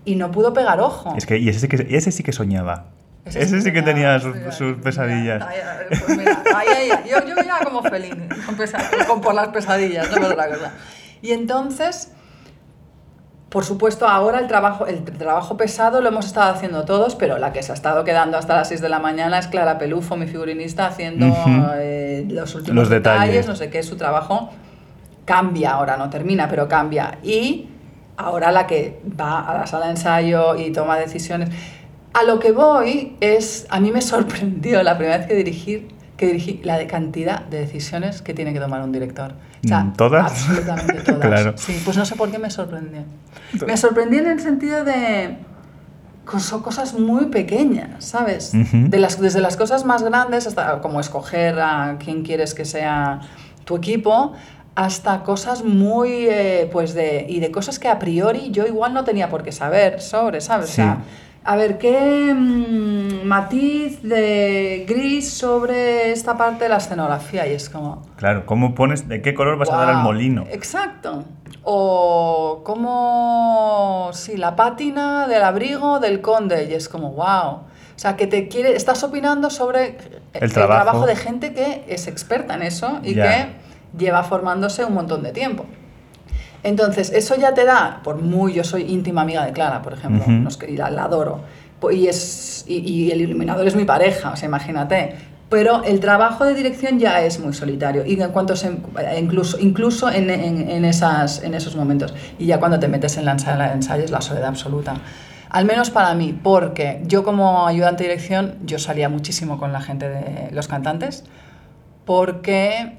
[0.06, 1.14] y no pudo pegar ojo.
[1.18, 2.86] Es que, y ese sí que, ese sí que soñaba.
[3.26, 5.44] Ese, sí que tenía sus, mira, sus mira, pesadillas.
[5.48, 5.58] ay,
[5.90, 6.44] pues mira,
[7.06, 10.72] yo, yo ya como Fellini, con pesa- con- por las pesadillas, no otra cosa.
[11.22, 12.12] Y entonces,
[13.50, 17.52] por supuesto, ahora el trabajo, el trabajo pesado lo hemos estado haciendo todos, pero la
[17.52, 20.26] que se ha estado quedando hasta las 6 de la mañana es Clara Pelufo, mi
[20.26, 21.50] figurinista, haciendo Ujú.
[21.76, 23.48] eh, los últimos Los detalles, detalles.
[23.48, 24.50] no sé qué, su trabajo
[25.26, 27.20] cambia ahora, no termina, pero cambia.
[27.22, 27.70] Y
[28.20, 31.50] ahora la que va a la sala de ensayo y toma decisiones.
[32.14, 36.28] A lo que voy es, a mí me sorprendió la primera vez que dirigí, que
[36.28, 39.34] dirigí la de cantidad de decisiones que tiene que tomar un director.
[39.64, 40.32] O sea, Mm, ¿todas?
[40.32, 41.20] Absolutamente todas.
[41.28, 41.54] Claro.
[41.58, 43.04] Sí, pues no sé por qué me sorprendió.
[43.66, 45.38] Me sorprendió en el sentido de
[46.26, 48.52] co- son cosas muy pequeñas, ¿sabes?
[48.54, 53.20] De las, desde las cosas más grandes, hasta como escoger a quién quieres que sea
[53.66, 54.34] tu equipo,
[54.86, 59.04] hasta cosas muy, eh, pues de, y de cosas que a priori yo igual no
[59.04, 60.70] tenía por qué saber sobre, ¿sabes?
[60.70, 61.10] O sea, Sí.
[61.44, 67.46] a ver, ¿qué mm, matiz de gris sobre esta parte de la escenografía?
[67.46, 68.04] Y es como...
[68.16, 70.46] Claro, ¿cómo pones, de qué color vas a dar al molino?
[70.50, 71.26] Exacto.
[71.64, 77.52] O como, sí, la pátina del abrigo del conde, y es como, wow.
[77.52, 79.98] O sea, que te quiere, estás opinando sobre
[80.34, 81.06] El trabajo.
[81.06, 83.24] de gente que es experta en eso y Ya.
[83.30, 85.66] que lleva formándose un montón de tiempo.
[86.64, 90.22] Entonces, eso ya te da, por muy, yo soy íntima amiga de Clara, por ejemplo,
[90.24, 90.32] Ujú.
[90.32, 91.40] nos- y la, la adoro,
[91.80, 95.16] Po- y, es, y, y el iluminador es mi pareja, o sea, imagínate.
[95.50, 98.70] Pero el trabajo de dirección ya es muy solitario, y en cuanto se,
[99.18, 102.14] incluso, incluso en, en- en esas, en esos momentos.
[102.38, 104.96] Y ya cuando te metes en la sala de ensayo es la soledad absoluta.
[105.50, 109.80] Al menos para mí, porque yo como ayudante de dirección, yo salía muchísimo con la
[109.82, 111.24] gente de los cantantes,
[112.06, 112.98] porque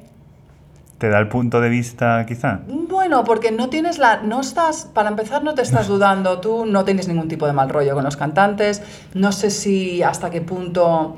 [1.01, 2.61] ¿Te da el punto de vista, quizá?
[2.69, 4.21] bueno, porque no tienes la.
[4.23, 4.85] No estás.
[4.93, 6.41] Para empezar, no te estás dudando.
[6.41, 8.83] Tú no tienes ningún tipo de mal rollo con los cantantes.
[9.15, 11.17] No sé si hasta qué punto.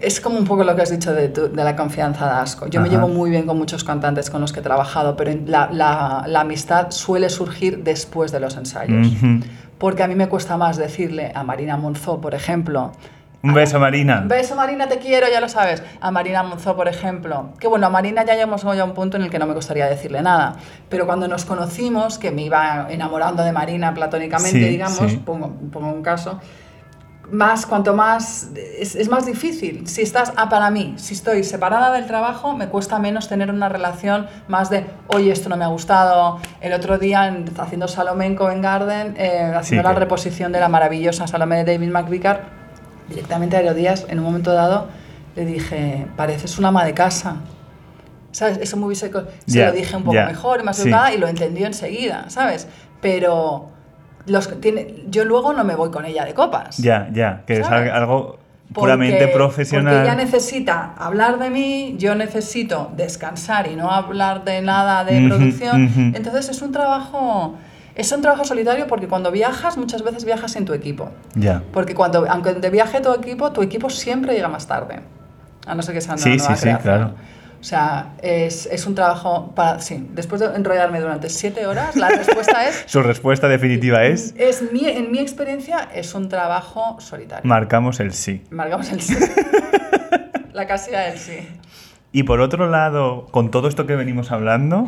[0.00, 2.66] Es como un poco lo que has dicho de, tu- de la confianza de asco.
[2.66, 2.96] Yo me Ajá.
[2.96, 6.40] llevo muy bien con muchos cantantes con los que he trabajado, pero la, la- la
[6.40, 9.06] amistad suele surgir después de los ensayos.
[9.06, 9.40] Ujú.
[9.78, 12.92] Porque a mí me cuesta más decirle a Marina Monzó, por ejemplo,
[13.42, 14.20] Un beso, Marina.
[14.22, 15.82] un beso, Marina, te quiero, ya lo sabes.
[16.00, 17.50] A Marina Monzó, por ejemplo.
[17.60, 19.86] Que bueno, a Marina ya llegamos a un punto en el que no me gustaría
[19.86, 20.56] decirle nada.
[20.88, 25.16] Pero cuando nos conocimos, que me iba enamorando de Marina platónicamente, Sí, digamos, sí.
[25.24, 26.40] pongo, pongo un caso,
[27.30, 29.86] más, cuanto más, es, es más difícil.
[29.86, 33.68] Si estás, ah, para mí, si estoy separada del trabajo, me cuesta menos tener una
[33.68, 36.38] relación más de, oye, esto no me ha gustado.
[36.60, 40.58] El otro día, en- haciendo Salomé en Covent Garden, eh, haciendo Sí, la reposición de
[40.60, 42.65] la maravillosa Salomé de David McVicar,
[43.08, 44.88] directamente a Herodías, en un momento dado,
[45.34, 47.36] le dije, pareces una ama de casa.
[48.32, 48.58] ¿Sabes?
[48.58, 49.10] Eso me hubiese...
[49.46, 50.82] Se lo dije un poco mejor más sí.
[50.88, 52.68] educada y lo entendió enseguida, ¿sabes?
[53.00, 53.70] Pero
[54.26, 56.76] los tiene, yo luego no me voy con ella de copas.
[56.78, 57.90] Ya, ya, que es ¿Sabes?
[57.92, 58.38] algo
[58.74, 59.94] Porque- puramente profesional.
[59.94, 65.28] Porque ella necesita hablar de mí, yo necesito descansar y no hablar de nada de
[65.28, 66.12] producción.
[66.14, 67.54] Entonces es un trabajo...
[67.96, 71.10] Es un trabajo solitario porque cuando viajas, muchas veces viajas sin tu equipo.
[71.34, 71.62] Ya.
[71.72, 75.00] Porque cuando, aunque te viaje tu equipo, tu equipo siempre llega más tarde.
[75.66, 77.14] A no ser que sea una Sí, nueva sí, sí, claro.
[77.58, 79.80] O sea, es, es un trabajo para...
[79.80, 82.84] Sí, después de enrollarme durante siete horas, la respuesta es...
[82.86, 87.48] Su respuesta definitiva es: es mi, en mi experiencia, es un trabajo solitario.
[87.48, 88.44] marcamos el sí.
[88.50, 89.16] Marcamos el sí.
[90.52, 91.38] la casilla del sí.
[92.12, 94.86] Y por otro lado, con todo esto que venimos hablando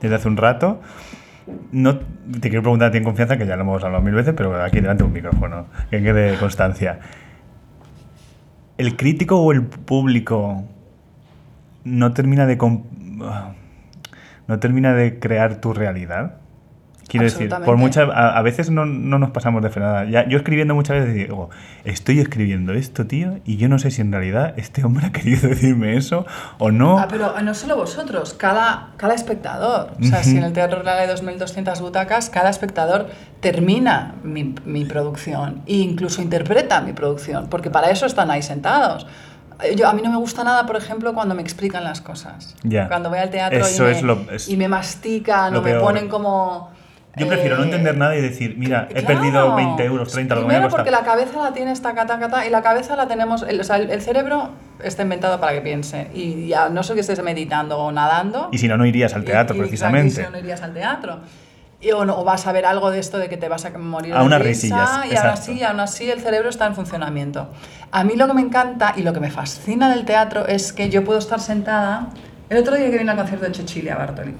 [0.00, 0.80] desde hace un rato,
[1.72, 4.34] no te quiero preguntar a ti en confianza, que ya lo hemos hablado mil veces,
[4.36, 7.00] pero aquí delante de un micrófono, que quede constancia.
[8.76, 10.64] ¿El crítico o el público
[11.84, 12.56] no termina de
[14.46, 16.36] no termina de crear tu realidad?
[17.08, 20.04] Quiero decir, por muchas, a, a veces no, no nos pasamos de frenada.
[20.04, 21.48] Ya, yo escribiendo muchas veces digo,
[21.84, 25.48] estoy escribiendo esto, tío, y yo no sé si en realidad este hombre ha querido
[25.48, 26.26] decirme eso
[26.58, 26.98] o no.
[26.98, 29.92] Ah, pero no solo vosotros, cada, cada espectador.
[29.98, 33.08] O sea, si en el Teatro Real hay 2.200 butacas, cada espectador
[33.40, 39.06] termina mi, mi producción e incluso interpreta mi producción, porque para eso están ahí sentados.
[39.62, 42.54] Eh, Yo, a mí no me gusta nada, por ejemplo, cuando me explican las cosas.
[42.64, 42.86] Ya.
[42.88, 46.76] Cuando voy al teatro y, me, lo- y me mastican o me ponen como...
[47.18, 49.06] Yo prefiero no eh, entender nada y decir, mira, he Claro.
[49.06, 52.18] perdido 20 euros, 30, lo que me Primero porque la cabeza la tiene esta cata
[52.18, 54.50] cata y la cabeza la tenemos, el, o sea, el, el cerebro
[54.82, 58.48] está inventado para que piense y ya no sé que estés meditando o nadando.
[58.52, 60.08] Y si no, no irías al teatro, y- precisamente.
[60.08, 61.20] y si no, no irías al teatro.
[61.80, 63.70] Y, o, no- o vas a ver algo de esto de que te vas a
[63.78, 67.48] morir A de unas risillas, y aún así, aún así el cerebro está en funcionamiento.
[67.92, 70.90] A mí lo que me encanta y lo que me fascina del teatro es que
[70.90, 72.08] yo puedo estar sentada.
[72.50, 74.34] El otro día que vine al concierto de Cecilia Bartoli,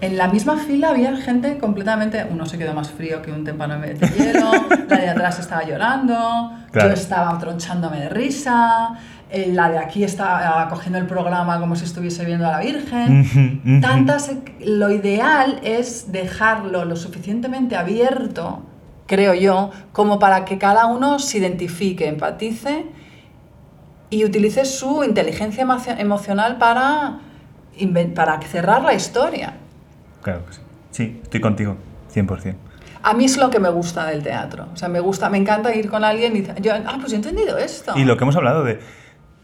[0.00, 2.26] en la misma fila había gente completamente.
[2.30, 4.50] Uno se quedó más frío que un témpano de hielo,
[4.88, 6.88] la de atrás estaba llorando, Claro.
[6.88, 8.98] yo estaba tronchándome de risa,
[9.30, 13.80] eh, la de aquí estaba cogiendo el programa como si estuviese viendo a la Virgen.
[13.80, 14.30] Tantas,
[14.60, 18.62] lo ideal es dejarlo lo suficientemente abierto,
[19.06, 22.84] creo yo, como para que cada uno se identifique, empatice
[24.10, 27.18] y utilice su inteligencia emocio- emocional para,
[28.14, 29.54] para cerrar la historia.
[30.22, 30.60] Claro que sí.
[30.90, 31.76] Sí, estoy contigo,
[32.14, 32.54] 100%.
[33.02, 34.66] A mí es lo que me gusta del teatro.
[34.72, 37.16] O sea, me gusta, me encanta ir con alguien y yo, ah, pues yo he
[37.16, 37.92] entendido esto.
[37.96, 38.80] Y lo que hemos hablado de,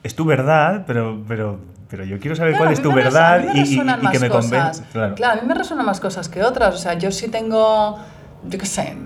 [0.03, 3.59] es tu verdad, pero, pero, pero yo quiero saber Claro, cuál es tu verdad y-
[3.59, 4.83] y, resuenan y que me convence.
[4.93, 5.15] Claro.
[5.15, 6.75] Claro, a mí me resuenan más cosas que otras.
[6.75, 7.99] O sea, yo sí tengo,
[8.49, 8.97] yo qué sé,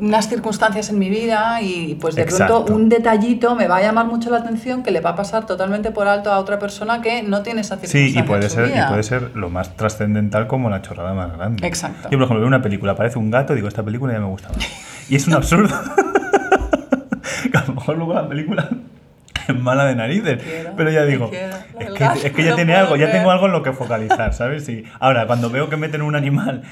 [0.00, 2.64] unas circunstancias en mi vida y pues de Exacto.
[2.64, 5.46] pronto un detallito me va a llamar mucho la atención que le va a pasar
[5.46, 8.50] totalmente por alto a otra persona que no tiene esa circunstancia Sí, y puede, en
[8.50, 11.66] su ser, y puede ser lo más trascendental como la chorrada más grande.
[11.66, 12.08] Exacto.
[12.10, 14.26] Yo, por ejemplo, veo una película, aparece un gato y digo, esta película ya me
[14.26, 14.58] gusta más.
[15.08, 15.68] Y es un absurdo.
[17.52, 18.68] que a lo mejor luego la película
[19.48, 20.42] es mala de narices.
[20.42, 21.54] quiero, pero ya digo, quiero.
[21.78, 21.90] es
[22.22, 24.64] que, es que ya no tiene algo, ya tengo algo en lo que focalizar, ¿sabes?
[24.64, 24.84] Sí.
[25.00, 26.62] Ahora, cuando veo que meten un animal,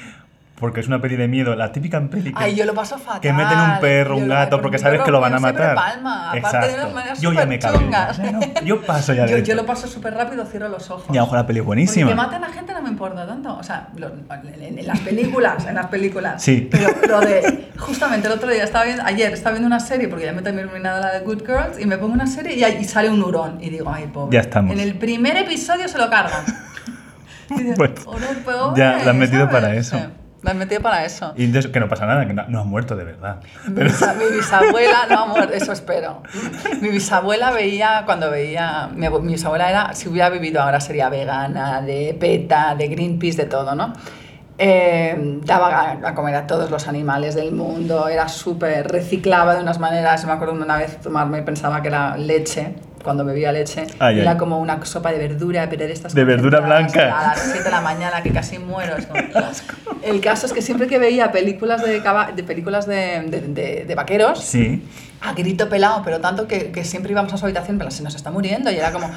[0.59, 3.19] porque es una peli de miedo, la típica peli que- Ay, yo lo paso fatal.
[3.21, 5.75] que meten un perro, Yo un gato, porque sabes que lo van a matar.
[5.75, 7.81] palma, de maneras Yo ya me cabreo.
[7.81, 8.19] superchungas.
[8.19, 9.47] No, yo paso ya de Yo, esto.
[9.49, 11.05] yo lo paso súper rápido, cierro los ojos.
[11.09, 12.09] Y a lo mejor la peli es Porque buenísima.
[12.09, 13.57] que maten a gente no me importa tanto.
[13.57, 16.41] O sea, lo- en, en las películas, en las películas.
[16.41, 16.69] Sí.
[16.71, 17.69] Pero lo de.
[17.77, 20.43] Justamente el otro día estaba viendo, ayer estaba viendo una serie, porque ya me he
[20.43, 23.57] terminado la de Good Girls, y me pongo una serie y, sale un hurón.
[23.61, 24.33] Y digo, ay, pobre.
[24.35, 24.71] Ya estamos.
[24.71, 26.45] En el primer episodio se lo cargan.
[27.49, 29.51] Y dices, Bueno, "Pobre, pobre", ya, la han metido ¿sabes?
[29.61, 29.97] para eso.
[29.97, 30.03] Sí,
[30.43, 31.33] la han metido para eso.
[31.37, 33.37] Y entonces, que no pasa nada, que no, no ha muerto de verdad.
[33.67, 36.21] Mi, bisa- mi bisabuela, no amor, eso espero.
[36.81, 41.81] Mi bisabuela veía, cuando veía, mi, mi bisabuela era, si hubiera vivido ahora sería vegana,
[41.81, 43.93] de PETA, de Greenpeace, de todo, ¿no?
[44.59, 45.69] Eh, daba
[46.03, 50.23] a, a comer a todos los animales del mundo, era súper, reciclaba de unas maneras,
[50.25, 54.37] me acuerdo una vez tomarme, pensaba que era leche, cuando bebía leche, Ay, era ay.
[54.37, 57.19] como una sopa de verdura, pero de estas De verdura blanca.
[57.19, 58.95] A las 7 de la mañana, que casi muero.
[58.97, 59.07] es
[60.03, 62.01] el caso es que siempre que veía películas de,
[62.35, 64.83] de películas de, de- de- vaqueros, Sí.
[65.21, 68.15] a grito pelado, pero tanto que, que siempre íbamos a su habitación, pero se nos
[68.15, 68.71] está muriendo.
[68.71, 69.13] Y era como, ¡ay!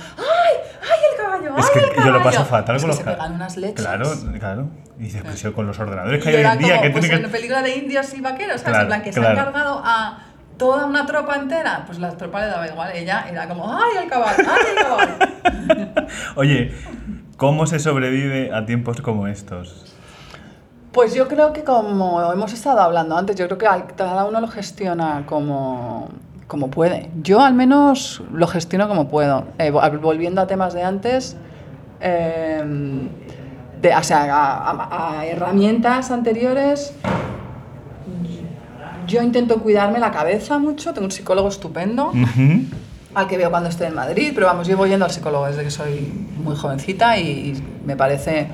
[0.82, 1.57] ¡ay, el caballo!
[1.59, 2.07] Es ¡ay, que el caballo!
[2.12, 3.84] yo lo paso fatal Es con que los se pegan unas leches.
[3.84, 4.68] Claro, claro.
[4.99, 6.91] Y dices, pues yo con los ordenadores que Y hay hoy en día, como, que
[6.91, 7.28] pues tiene en que.
[7.30, 8.64] película de indios y vaqueros, ¿sabes?
[8.64, 9.34] Claro, en plan, que claro.
[9.34, 10.18] se han cargado a
[10.57, 11.84] toda una tropa entera.
[11.86, 12.90] Pues la tropa le daba igual.
[12.94, 14.42] Ella era como, ¡ay, el caballo!
[14.48, 16.07] ¡ay, el caballo!
[16.36, 16.74] Oye,
[17.36, 19.92] ¿cómo se sobrevive a tiempos como estos?
[20.92, 24.48] Pues yo creo que como hemos estado hablando antes, yo creo que cada uno lo
[24.48, 26.09] gestiona como,
[26.46, 27.11] como puede.
[27.22, 29.44] Yo al menos lo gestiono como puedo.
[29.59, 31.36] Eh, vol- volviendo a temas de antes,
[32.00, 32.62] eh,
[33.82, 36.94] de, o sea, a, a- a herramientas anteriores,
[39.07, 42.12] yo intento cuidarme la cabeza mucho, tengo un psicólogo estupendo
[43.14, 45.70] al que veo cuando estoy en Madrid, pero vamos, llevo yendo al psicólogo desde que
[45.70, 48.48] soy muy jovencita y, me parece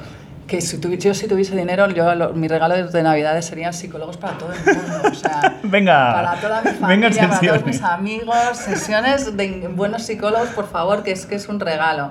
[0.46, 4.36] que si yo si tuviese dinero, yo, lo- mi regalo de Navidades serían psicólogos para
[4.38, 5.08] todo el mundo.
[5.10, 10.02] O sea, Venga, para toda mi venga, familia, para todos mis amigos, sesiones de buenos
[10.02, 12.10] psicólogos, por favor, que es que es un regalo.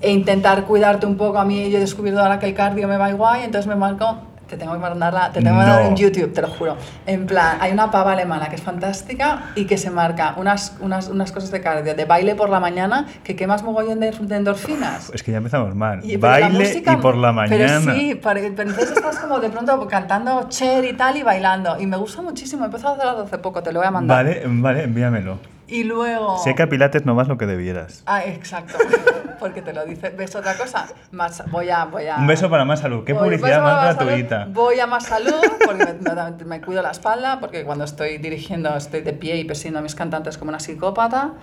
[0.00, 1.38] E intentar cuidarte un poco.
[1.38, 3.76] A mí yo he descubierto ahora que el cardio me va igual y entonces me
[3.76, 4.18] marco...
[4.50, 5.88] Te tengo que mandarla, te tengo que mandar No.
[5.90, 6.76] en YouTube, te lo juro.
[7.06, 11.06] En plan, hay una pava alemana que es fantástica y que se marca unas, unas,
[11.08, 15.10] unas cosas de cardio, de baile por la mañana, que quemas mogollón de, de endorfinas.
[15.14, 16.00] Es que ya empezamos mal.
[16.04, 17.80] Y- Baile música- y por la mañana.
[17.84, 21.78] Pero sí, pero, pero entonces estás como de pronto cantando Cher y tal y bailando.
[21.78, 22.64] Y me gusta muchísimo.
[22.64, 24.24] He empezado a hacerlo hace poco, te lo voy a mandar.
[24.24, 25.38] Vale, vale, envíamelo.
[25.70, 26.36] Y luego...
[26.38, 28.02] Sé que a Pilates no vas lo que debieras.
[28.06, 28.76] Ah, exacto.
[29.40, 30.10] porque te lo dice.
[30.10, 30.88] ¿Ves otra cosa?
[31.12, 32.16] Más, voy a, voy a...
[32.16, 33.04] Un beso para más salud.
[33.04, 34.08] Qué Voy- publicidad más Más Salud.
[34.10, 34.46] gratuita.
[34.50, 35.32] Voy a más salud
[35.64, 35.92] porque me,
[36.38, 39.82] me- me cuido la espalda, porque cuando estoy dirigiendo estoy de pie y persiguiendo a
[39.82, 41.34] mis cantantes como una psicópata.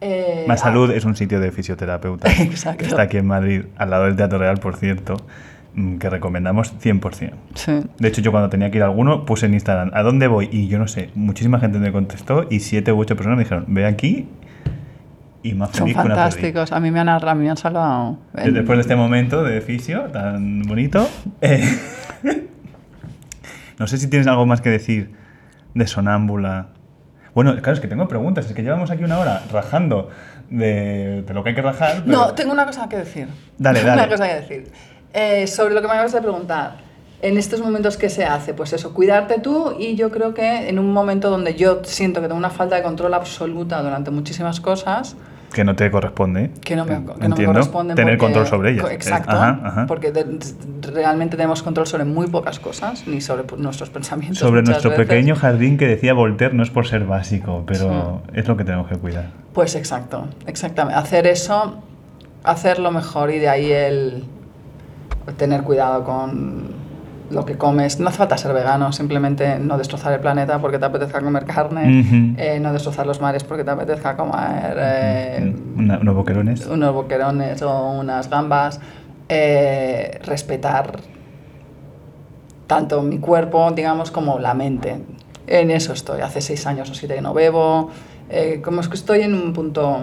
[0.00, 2.78] Eh, Más ah, Salud es un sitio de fisioterapeuta Exacto.
[2.78, 5.16] que está aquí en Madrid, al lado del Teatro Real, por cierto,
[5.98, 7.32] que recomendamos 100%.
[7.54, 7.80] Sí.
[7.98, 10.48] De hecho, yo cuando tenía que ir a alguno puse en Instagram, ¿a dónde voy?
[10.50, 13.64] Y yo no sé, muchísima gente me contestó y siete u ocho personas me dijeron,
[13.68, 14.26] ve aquí
[15.42, 16.72] y más Son feliz fantásticos.
[16.72, 18.18] A mí me han, a mí me han salvado.
[18.32, 21.06] Después de este momento de fisio tan bonito,
[21.42, 21.62] eh,
[23.78, 25.12] no sé si tienes algo más que decir
[25.74, 26.68] de sonámbula.
[27.34, 30.08] Bueno, claro, es que tengo preguntas, es que llevamos aquí una hora rajando
[30.48, 32.02] de, de lo que hay que rajar.
[32.04, 33.28] pero- No, tengo una cosa que decir.
[33.58, 34.02] Dale, Tengo dale.
[34.04, 34.72] Una cosa que decir.
[35.18, 36.76] Eh, sobre lo que me acabas de preguntar.
[37.22, 38.52] En estos momentos, ¿qué se hace?
[38.52, 42.26] Pues eso, cuidarte tú y yo creo que en un momento donde yo siento que
[42.28, 45.16] tengo una falta de control absoluta durante muchísimas cosas,
[45.54, 46.50] Que no te corresponde.
[46.60, 47.94] que no me, Eh, que no me.
[47.94, 48.90] Tener porque- control sobre ellas.
[48.90, 49.30] Exacto.
[49.30, 49.86] Ajá, ajá.
[49.86, 50.38] Porque de-
[50.92, 54.38] realmente tenemos control sobre muy pocas cosas, ni sobre nuestros pensamientos.
[54.40, 55.06] Sobre nuestro veces.
[55.06, 58.86] pequeño jardín que decía Voltaire no es por ser básico, pero es lo que tenemos
[58.88, 59.30] que cuidar.
[59.54, 60.98] Pues exacto, exactamente.
[61.00, 61.82] Hacer eso,
[62.44, 64.24] hacerlo mejor y de ahí el
[65.36, 66.86] tener cuidado con
[67.30, 67.98] lo que comes.
[67.98, 72.34] No hace falta ser vegano, simplemente no destrozar el planeta porque te apetezca comer carne,
[72.38, 76.66] eh, no destrozar los mares porque te apetezca comer eh, Una- unos boquerones.
[76.66, 78.80] unos boquerones o unas gambas.
[79.28, 81.00] eh, respetar
[82.68, 84.98] tanto mi cuerpo, digamos, como la mente.
[85.48, 86.20] En eso estoy.
[86.20, 87.90] Hace seis años o siete que no bebo.
[88.64, 90.00] Como es que estoy en un punto...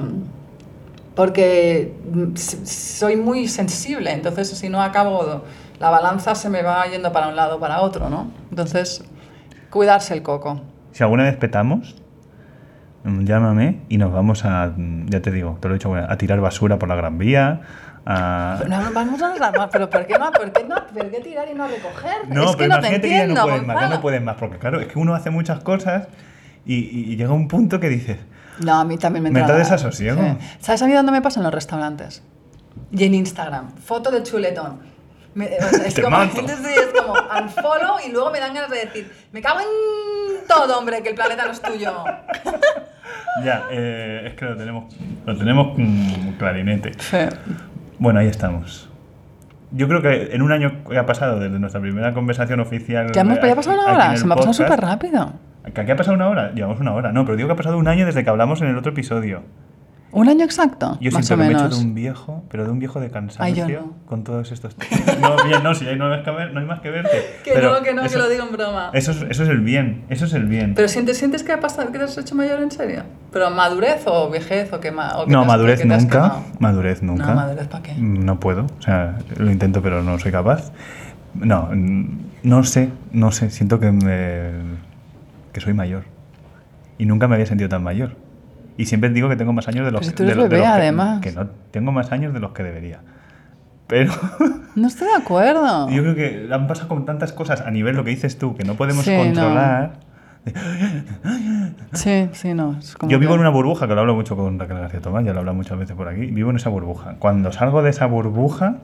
[1.15, 5.43] Porque mm, soy muy sensible, entonces si no acabo,
[5.79, 8.31] la balanza se me va yendo para un lado o para otro, ¿no?
[8.49, 9.03] Entonces,
[9.69, 10.61] cuidarse el coco.
[10.91, 11.95] Si alguna vez petamos,
[13.03, 16.17] mm, llámame y nos vamos a, mm, ya te digo, te lo he dicho, a
[16.17, 17.61] tirar basura por la Gran Vía.
[18.05, 18.59] A...
[18.67, 20.29] No, vamos a las pero ¿por qué no?
[20.31, 20.75] ¿Por qué no?
[20.93, 22.27] ¿Por qué tirar y no recoger?
[22.27, 24.01] No, es que pero no te imagínate que ya entiendo, no puedes más, ya no
[24.01, 26.07] puedes más, porque claro, es que uno hace muchas cosas
[26.65, 28.17] y- y llega un punto que dices,
[28.59, 30.21] No, a mí también me Me entra da la- desasosiego.
[30.21, 30.37] Sí.
[30.59, 31.39] ¿Sabes a mí dónde me pasa?
[31.39, 32.23] En los restaurantes.
[32.91, 33.71] Y en Instagram.
[33.75, 34.79] Foto de chuletón.
[35.35, 36.39] Me- o sea, es, Te como, mato.
[36.39, 40.77] entonces es como unfollow y luego me dan ganas de decir, me cago en todo,
[40.77, 41.91] hombre, que el planeta no es tuyo.
[43.43, 44.93] ya, eh, es que lo tenemos,
[45.25, 46.91] lo tenemos mm, clarinete.
[46.99, 47.17] Sí.
[47.97, 48.89] Bueno, ahí estamos.
[49.71, 53.11] Yo creo que en un año que ha pasado desde nuestra primera conversación oficial.
[53.11, 55.33] Ya, hemos, ya ha pasado una hora, se me ha pasado súper rápido.
[55.73, 56.51] ¿Que aquí ha pasado una hora?
[56.53, 57.11] Llevamos una hora.
[57.11, 59.41] No, pero digo que ha pasado un año desde que hablamos en el otro episodio.
[60.11, 60.95] ¿Un año exacto?
[61.01, 61.79] Yo más siento o que me he hecho menos.
[61.79, 63.93] de un viejo, pero de un viejo de cansancio Ay, yo no.
[64.05, 64.75] con todos estos
[65.19, 67.17] No, bien, no, si ahí no hay, que ver- no hay más que verte.
[67.43, 68.91] Que Pero no, que no, eso- que lo digo en broma.
[68.93, 70.75] Eso es, eso es el bien, eso es el bien.
[70.75, 73.01] Pero sientes, sientes que ha pasado, que te has hecho mayor en serio.
[73.31, 75.15] ¿Pero madurez o vejez o qué más?
[75.27, 76.35] no, madurez nunca.
[76.59, 77.25] Madurez nunca.
[77.25, 77.95] No, madurez para qué.
[77.97, 80.71] No puedo, o sea, lo intento pero no soy capaz.
[81.33, 84.51] No, no sé, no sé, siento que me,
[85.53, 86.03] que soy mayor.
[86.97, 88.15] Y nunca me había sentido tan mayor.
[88.77, 90.71] Y siempre digo que tengo más años de los, tú eres de bebé, los que,
[90.71, 91.21] además.
[91.21, 92.99] que no tengo más años de los que debería.
[93.87, 94.11] Pero
[94.75, 95.89] No estoy de acuerdo.
[95.89, 98.63] yo creo que han pasado con tantas cosas a nivel lo que dices tú que
[98.63, 99.23] no podemos Sí, no.
[99.23, 99.93] controlar.
[101.93, 102.77] Sí, sí, no.
[102.79, 104.99] es como Yo vivo que- en una burbuja, que lo hablo mucho con Raquel García
[105.01, 106.25] Tomás, ya lo he hablado muchas veces por aquí.
[106.27, 107.15] Vivo en esa burbuja.
[107.19, 108.77] Cuando salgo de esa burbuja,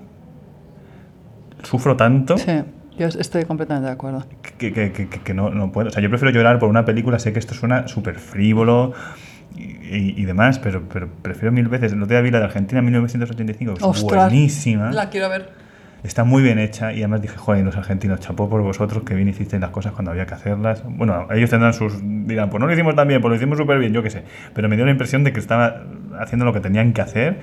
[1.64, 2.64] sufro tanto Sí,
[3.00, 4.26] yo estoy completamente de acuerdo.
[4.58, 5.88] que, que- que- que- no, no puedo.
[5.88, 8.94] O sea, yo prefiero llorar por una película, sé que esto suena súper frívolo
[9.58, 11.94] y, y- y demás, pero, pero prefiero mil veces.
[11.94, 14.92] Otro día vi la de Argentina 1985, que es Ostras, buenísima.
[14.92, 15.50] La quiero ver.
[16.02, 19.28] Está muy bien hecha y además dije, joder, los argentinos, chapó por vosotros que bien
[19.28, 20.82] hicisteis las cosas cuando había que hacerlas.
[20.86, 21.94] Bueno, ellos tendrán sus.
[22.02, 24.24] dirán, pues no lo hicimos tan bien, pues lo hicimos súper bien, yo qué sé.
[24.54, 25.84] Pero me dio la impresión de que estaba
[26.18, 27.40] haciendo lo que tenían que hacer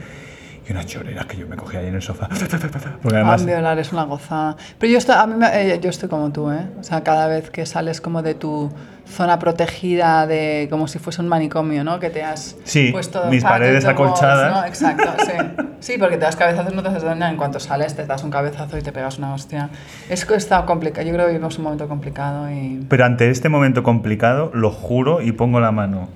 [0.69, 2.29] y unas choreras que yo me cogía ahí en el sofá.
[3.03, 3.43] Porque además.
[3.43, 4.57] Ah, violar es una gozada.
[4.79, 6.67] Pero yo estoy, a mí me- eh, yo estoy como tú, ¿eh?
[6.81, 8.71] O sea, cada vez que sales como de tu
[9.09, 12.01] zona protegida, de como si fuese un manicomio, ¿no?
[12.01, 14.53] Que te has Sí, puesto mis paredes acolchadas.
[14.53, 14.65] ¿no?
[14.65, 15.33] Exacto, sí.
[15.79, 17.27] Sí, porque te das cabezazos, no te haces daño.
[17.27, 19.71] En cuanto sales, te das un cabezazo y te pegas una hostia.
[20.09, 21.07] Es que está complicado.
[21.07, 22.85] Yo creo que vivimos un momento complicado y...
[22.89, 26.09] Pero ante este momento complicado, lo juro y pongo la mano.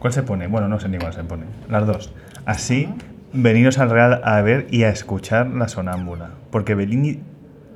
[0.00, 0.48] ¿Cuál se pone?
[0.48, 1.44] Bueno, no sé ni cuál se pone.
[1.68, 2.12] Las dos.
[2.46, 2.88] Así,
[3.34, 6.30] veniros al Real a ver y a escuchar la sonámbula.
[6.50, 7.20] Porque Bellini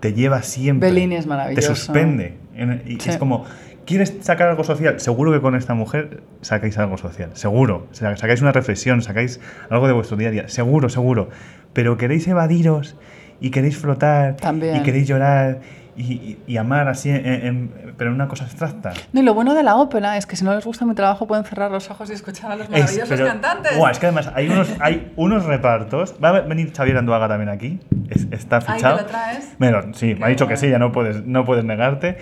[0.01, 0.91] te lleva siempre.
[0.91, 1.69] Bellini es maravilloso.
[1.69, 2.35] Te suspende.
[2.55, 3.11] En- y Sí.
[3.11, 3.45] Es como,
[3.85, 4.99] ¿quieres sacar algo social?
[5.01, 7.31] Seguro que con esta mujer sacáis algo social.
[7.35, 7.87] Seguro.
[7.93, 9.41] Sacáis una reflexión, sacáis
[9.71, 10.49] algo de vuestro día a día.
[10.49, 11.29] Seguro, seguro.
[11.73, 12.97] Pero queréis evadiros
[13.41, 14.77] y queréis flotar También.
[14.77, 15.61] y queréis llorar
[15.99, 18.92] y, y- amar así, en- en- pero en una cosa abstracta.
[19.12, 21.26] No, y lo bueno de la ópera es que si no les gusta mi trabajo
[21.26, 23.72] pueden cerrar los ojos y escuchar a los maravillosos pero- cantantes.
[23.90, 26.14] Es que además hay unos, hay unos repartos.
[26.22, 27.80] Va a venir Xavier Anduaga también aquí.
[28.11, 28.96] Es- está Ay, fichado.
[28.96, 29.55] ¿me lo traes?
[29.59, 30.61] Bueno, sí, me ha dicho que bueno.
[30.61, 32.18] sí, ya no puedes, no puedes negarte.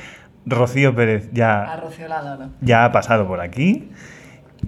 [0.47, 3.91] Rocío Pérez A ya, Rocío la ya ha pasado por aquí.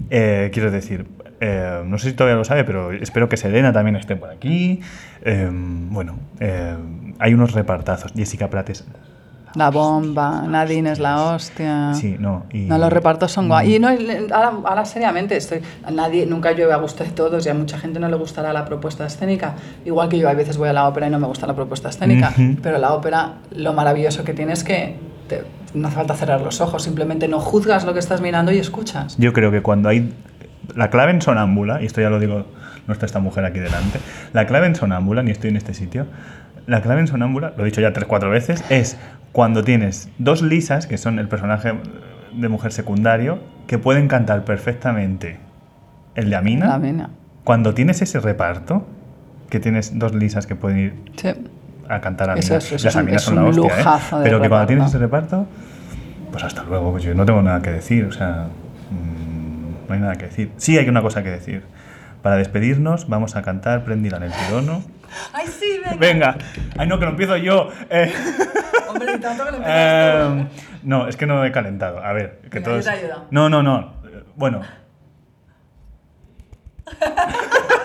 [0.09, 1.07] Eh, quiero decir,
[1.39, 4.81] eh, no sé si todavía lo sabe, pero espero que Selena también esté por aquí.
[5.23, 6.75] Eh, bueno, eh,
[7.19, 8.11] hay unos repartazos.
[8.15, 8.85] Jessica Prates.
[9.55, 11.93] La bomba, Nadine es la hostia.
[11.95, 12.45] Sí, no.
[12.53, 13.67] Y, No, los repartos son guay.
[13.67, 13.71] Mm.
[13.71, 13.87] Y no,
[14.35, 15.61] ahora, ahora seriamente, estoy,
[15.91, 18.65] nadie, nunca llueve a gusto de todos y a mucha gente no le gustará la
[18.65, 19.55] propuesta escénica.
[19.85, 21.89] Igual que yo a veces voy a la ópera y no me gusta la propuesta
[21.89, 22.29] escénica.
[22.29, 22.57] Ujú.
[22.61, 24.97] Pero la ópera, lo maravilloso que tiene es que
[25.27, 25.43] te-
[25.73, 29.15] no hace falta cerrar los ojos, simplemente no juzgas lo que estás mirando y escuchas.
[29.17, 30.13] Yo creo que cuando hay.
[30.75, 32.45] La clave en sonámbula, y esto ya lo digo,
[32.85, 33.99] no está esta mujer aquí delante.
[34.33, 36.05] La clave en sonámbula, ni estoy en este sitio.
[36.69, 38.95] La clave en sonámbula, lo he dicho ya tres, cuatro veces, es
[39.31, 41.73] cuando tienes dos lisas, que son el personaje
[42.33, 45.39] de mujer secundario, que pueden cantar perfectamente
[46.15, 46.77] el de Amina.
[46.77, 47.09] La.
[47.43, 48.85] Cuando tienes ese reparto,
[49.49, 51.29] que tienes dos lisas que pueden ir Sí.
[51.87, 52.57] a cantar a Eso Mina.
[52.59, 53.99] es- eso Las Aminas son la hostia, ¿eh?
[54.23, 55.47] Pero que cuando tienes ese reparto,
[56.31, 58.45] pues hasta luego, pues yo no tengo nada que decir, o sea,
[58.91, 60.51] mm, no hay nada que decir.
[60.57, 61.63] Sí hay una cosa que decir.
[62.21, 64.83] Para despedirnos vamos a cantar Prendila en el tirono.
[65.33, 65.97] ¡Ay, sí, venga!
[65.97, 66.37] Venga,
[66.77, 67.69] ay no, que lo empiezo yo.
[67.89, 68.13] Eh,
[68.87, 70.47] Hombre, tanto que lo eh,
[70.83, 72.03] no, es que no he calentado.
[72.03, 72.85] A ver, que Venga, todos...
[72.85, 73.25] yo te ayudo.
[73.31, 73.93] No, no, no.
[74.35, 74.61] Bueno.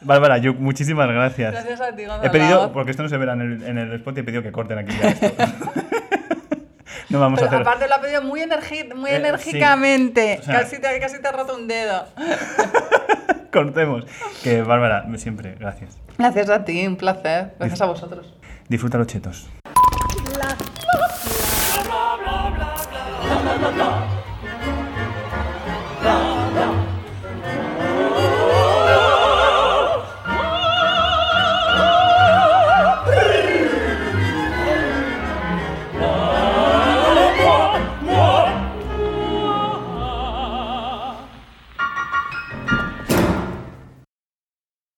[0.00, 1.52] Bárbara, yo muchísimas gracias.
[1.52, 4.18] Gracias a ti, He pedido, porque esto no se verá en el, en el spot,
[4.18, 5.32] y he pedido que corten aquí ya esto.
[7.14, 7.60] No vamos a hacer.
[7.60, 8.42] Aparte lo ha pedido muy,
[8.96, 10.40] muy eh, enérgicamente.
[10.44, 12.06] Casi, te, casi te ha roto un dedo.
[13.52, 14.04] Cortemos.
[14.42, 15.96] Que Bárbara, siempre, gracias.
[16.18, 17.54] Gracias a ti, un placer.
[17.58, 18.34] Gracias a vosotros.
[18.68, 19.48] Disfruta los chetos.